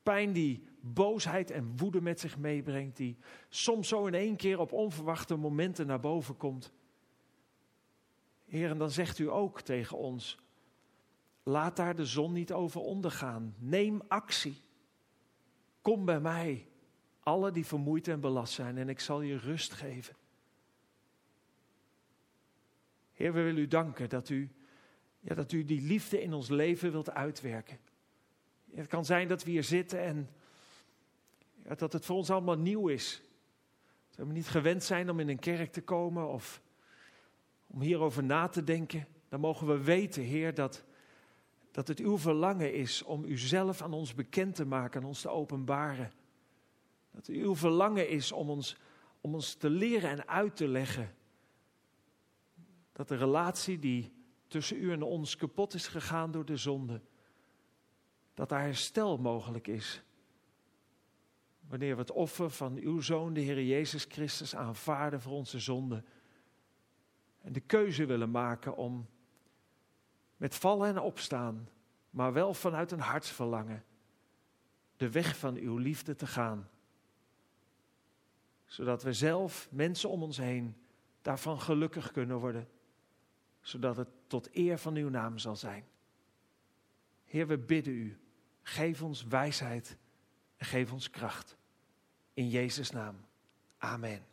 Pijn 0.03 0.33
die 0.33 0.65
boosheid 0.81 1.51
en 1.51 1.77
woede 1.77 2.01
met 2.01 2.21
zich 2.21 2.39
meebrengt, 2.39 2.97
die 2.97 3.17
soms 3.49 3.89
zo 3.89 4.07
in 4.07 4.15
één 4.15 4.37
keer 4.37 4.59
op 4.59 4.73
onverwachte 4.73 5.37
momenten 5.37 5.87
naar 5.87 6.01
boven 6.01 6.37
komt. 6.37 6.73
Heer, 8.45 8.71
en 8.71 8.79
dan 8.79 8.91
zegt 8.91 9.19
u 9.19 9.31
ook 9.31 9.61
tegen 9.61 9.99
ons: 9.99 10.39
laat 11.43 11.77
daar 11.77 11.97
de 11.97 12.07
zon 12.07 12.33
niet 12.33 12.53
over 12.53 12.81
ondergaan. 12.81 13.55
Neem 13.59 14.03
actie. 14.09 14.61
Kom 15.81 16.05
bij 16.05 16.21
mij, 16.21 16.69
alle 17.21 17.51
die 17.51 17.67
vermoeid 17.67 18.09
en 18.09 18.21
belast 18.21 18.53
zijn, 18.53 18.79
en 18.79 18.89
ik 18.89 19.01
zal 19.01 19.21
je 19.21 19.37
rust 19.37 19.73
geven. 19.73 20.17
Heer, 23.13 23.33
we 23.33 23.43
willen 23.43 23.63
u 23.63 23.69
danken 23.69 24.09
dat 24.09 24.29
u, 24.29 24.51
ja, 25.21 25.35
dat 25.35 25.53
u 25.53 25.65
die 25.65 25.81
liefde 25.81 26.23
in 26.23 26.33
ons 26.33 26.49
leven 26.49 26.91
wilt 26.91 27.11
uitwerken. 27.11 27.79
Het 28.75 28.87
kan 28.87 29.05
zijn 29.05 29.29
dat 29.29 29.45
we 29.45 29.51
hier 29.51 29.65
zitten 29.65 30.01
en 30.01 30.31
dat 31.77 31.93
het 31.93 32.05
voor 32.05 32.17
ons 32.17 32.31
allemaal 32.31 32.59
nieuw 32.59 32.89
is. 32.89 33.23
Dat 34.15 34.27
we 34.27 34.33
niet 34.33 34.49
gewend 34.49 34.85
zijn 34.85 35.11
om 35.11 35.21
in 35.21 35.29
een 35.29 35.39
kerk 35.39 35.73
te 35.73 35.83
komen 35.83 36.29
of 36.29 36.63
om 37.67 37.81
hierover 37.81 38.25
na 38.25 38.49
te 38.49 38.65
denken, 38.65 39.07
dan 39.29 39.41
mogen 39.41 39.67
we 39.67 39.83
weten, 39.83 40.23
Heer, 40.23 40.55
dat, 40.55 40.85
dat 41.71 41.89
het 41.89 41.99
uw 41.99 42.19
verlangen 42.19 42.75
is 42.75 43.03
om 43.03 43.25
uzelf 43.25 43.83
aan 43.83 43.93
ons 43.93 44.15
bekend 44.15 44.55
te 44.55 44.65
maken, 44.65 45.01
aan 45.01 45.07
ons 45.07 45.21
te 45.21 45.29
openbaren. 45.29 46.13
Dat 47.11 47.27
het 47.27 47.37
uw 47.37 47.57
verlangen 47.57 48.09
is 48.09 48.33
om 48.33 48.51
ons, 48.51 48.77
om 49.21 49.35
ons 49.35 49.55
te 49.55 49.71
leren 49.71 50.11
en 50.11 50.29
uit 50.29 50.57
te 50.57 50.69
leggen. 50.69 51.15
Dat 52.93 53.09
de 53.09 53.17
relatie 53.17 53.79
die 53.79 54.13
tussen 54.47 54.83
u 54.83 54.93
en 54.93 55.03
ons 55.03 55.37
kapot 55.37 55.75
is 55.75 55.87
gegaan 55.87 56.31
door 56.31 56.45
de 56.45 56.57
zonde, 56.57 57.01
dat 58.35 58.49
daar 58.49 58.63
herstel 58.63 59.19
mogelijk 59.19 59.67
is. 59.67 60.03
Wanneer 61.69 61.95
we 61.95 62.01
het 62.01 62.11
offer 62.11 62.51
van 62.51 62.77
uw 62.77 63.01
zoon, 63.01 63.33
de 63.33 63.41
Heer 63.41 63.63
Jezus 63.63 64.05
Christus, 64.05 64.57
aanvaarden 64.57 65.21
voor 65.21 65.33
onze 65.33 65.59
zonde 65.59 66.05
en 67.41 67.53
de 67.53 67.61
keuze 67.61 68.07
willen 68.07 68.31
maken 68.31 68.77
om 68.77 69.09
met 70.37 70.55
vallen 70.55 70.89
en 70.89 70.99
opstaan, 70.99 71.69
maar 72.11 72.33
wel 72.33 72.55
vanuit 72.55 72.91
een 72.91 73.01
hartsverlangen, 73.01 73.85
de 74.97 75.11
weg 75.11 75.37
van 75.37 75.57
uw 75.57 75.77
liefde 75.77 76.15
te 76.15 76.27
gaan. 76.27 76.69
Zodat 78.65 79.03
we 79.03 79.13
zelf, 79.13 79.69
mensen 79.71 80.11
om 80.11 80.23
ons 80.23 80.37
heen, 80.37 80.77
daarvan 81.23 81.61
gelukkig 81.61 82.13
kunnen 82.13 82.39
worden. 82.39 82.69
Zodat 83.61 83.97
het 83.97 84.09
tot 84.27 84.57
eer 84.57 84.79
van 84.79 84.95
uw 84.95 85.09
naam 85.09 85.39
zal 85.39 85.57
zijn. 85.57 85.85
Heer, 87.25 87.47
we 87.47 87.59
bidden 87.59 87.95
u, 87.95 88.21
geef 88.63 89.03
ons 89.03 89.25
wijsheid 89.25 89.97
en 90.57 90.67
geef 90.67 90.93
ons 90.93 91.11
kracht. 91.11 91.57
In 92.35 92.49
Jezus' 92.49 92.91
naam. 92.91 93.17
Amen. 93.79 94.32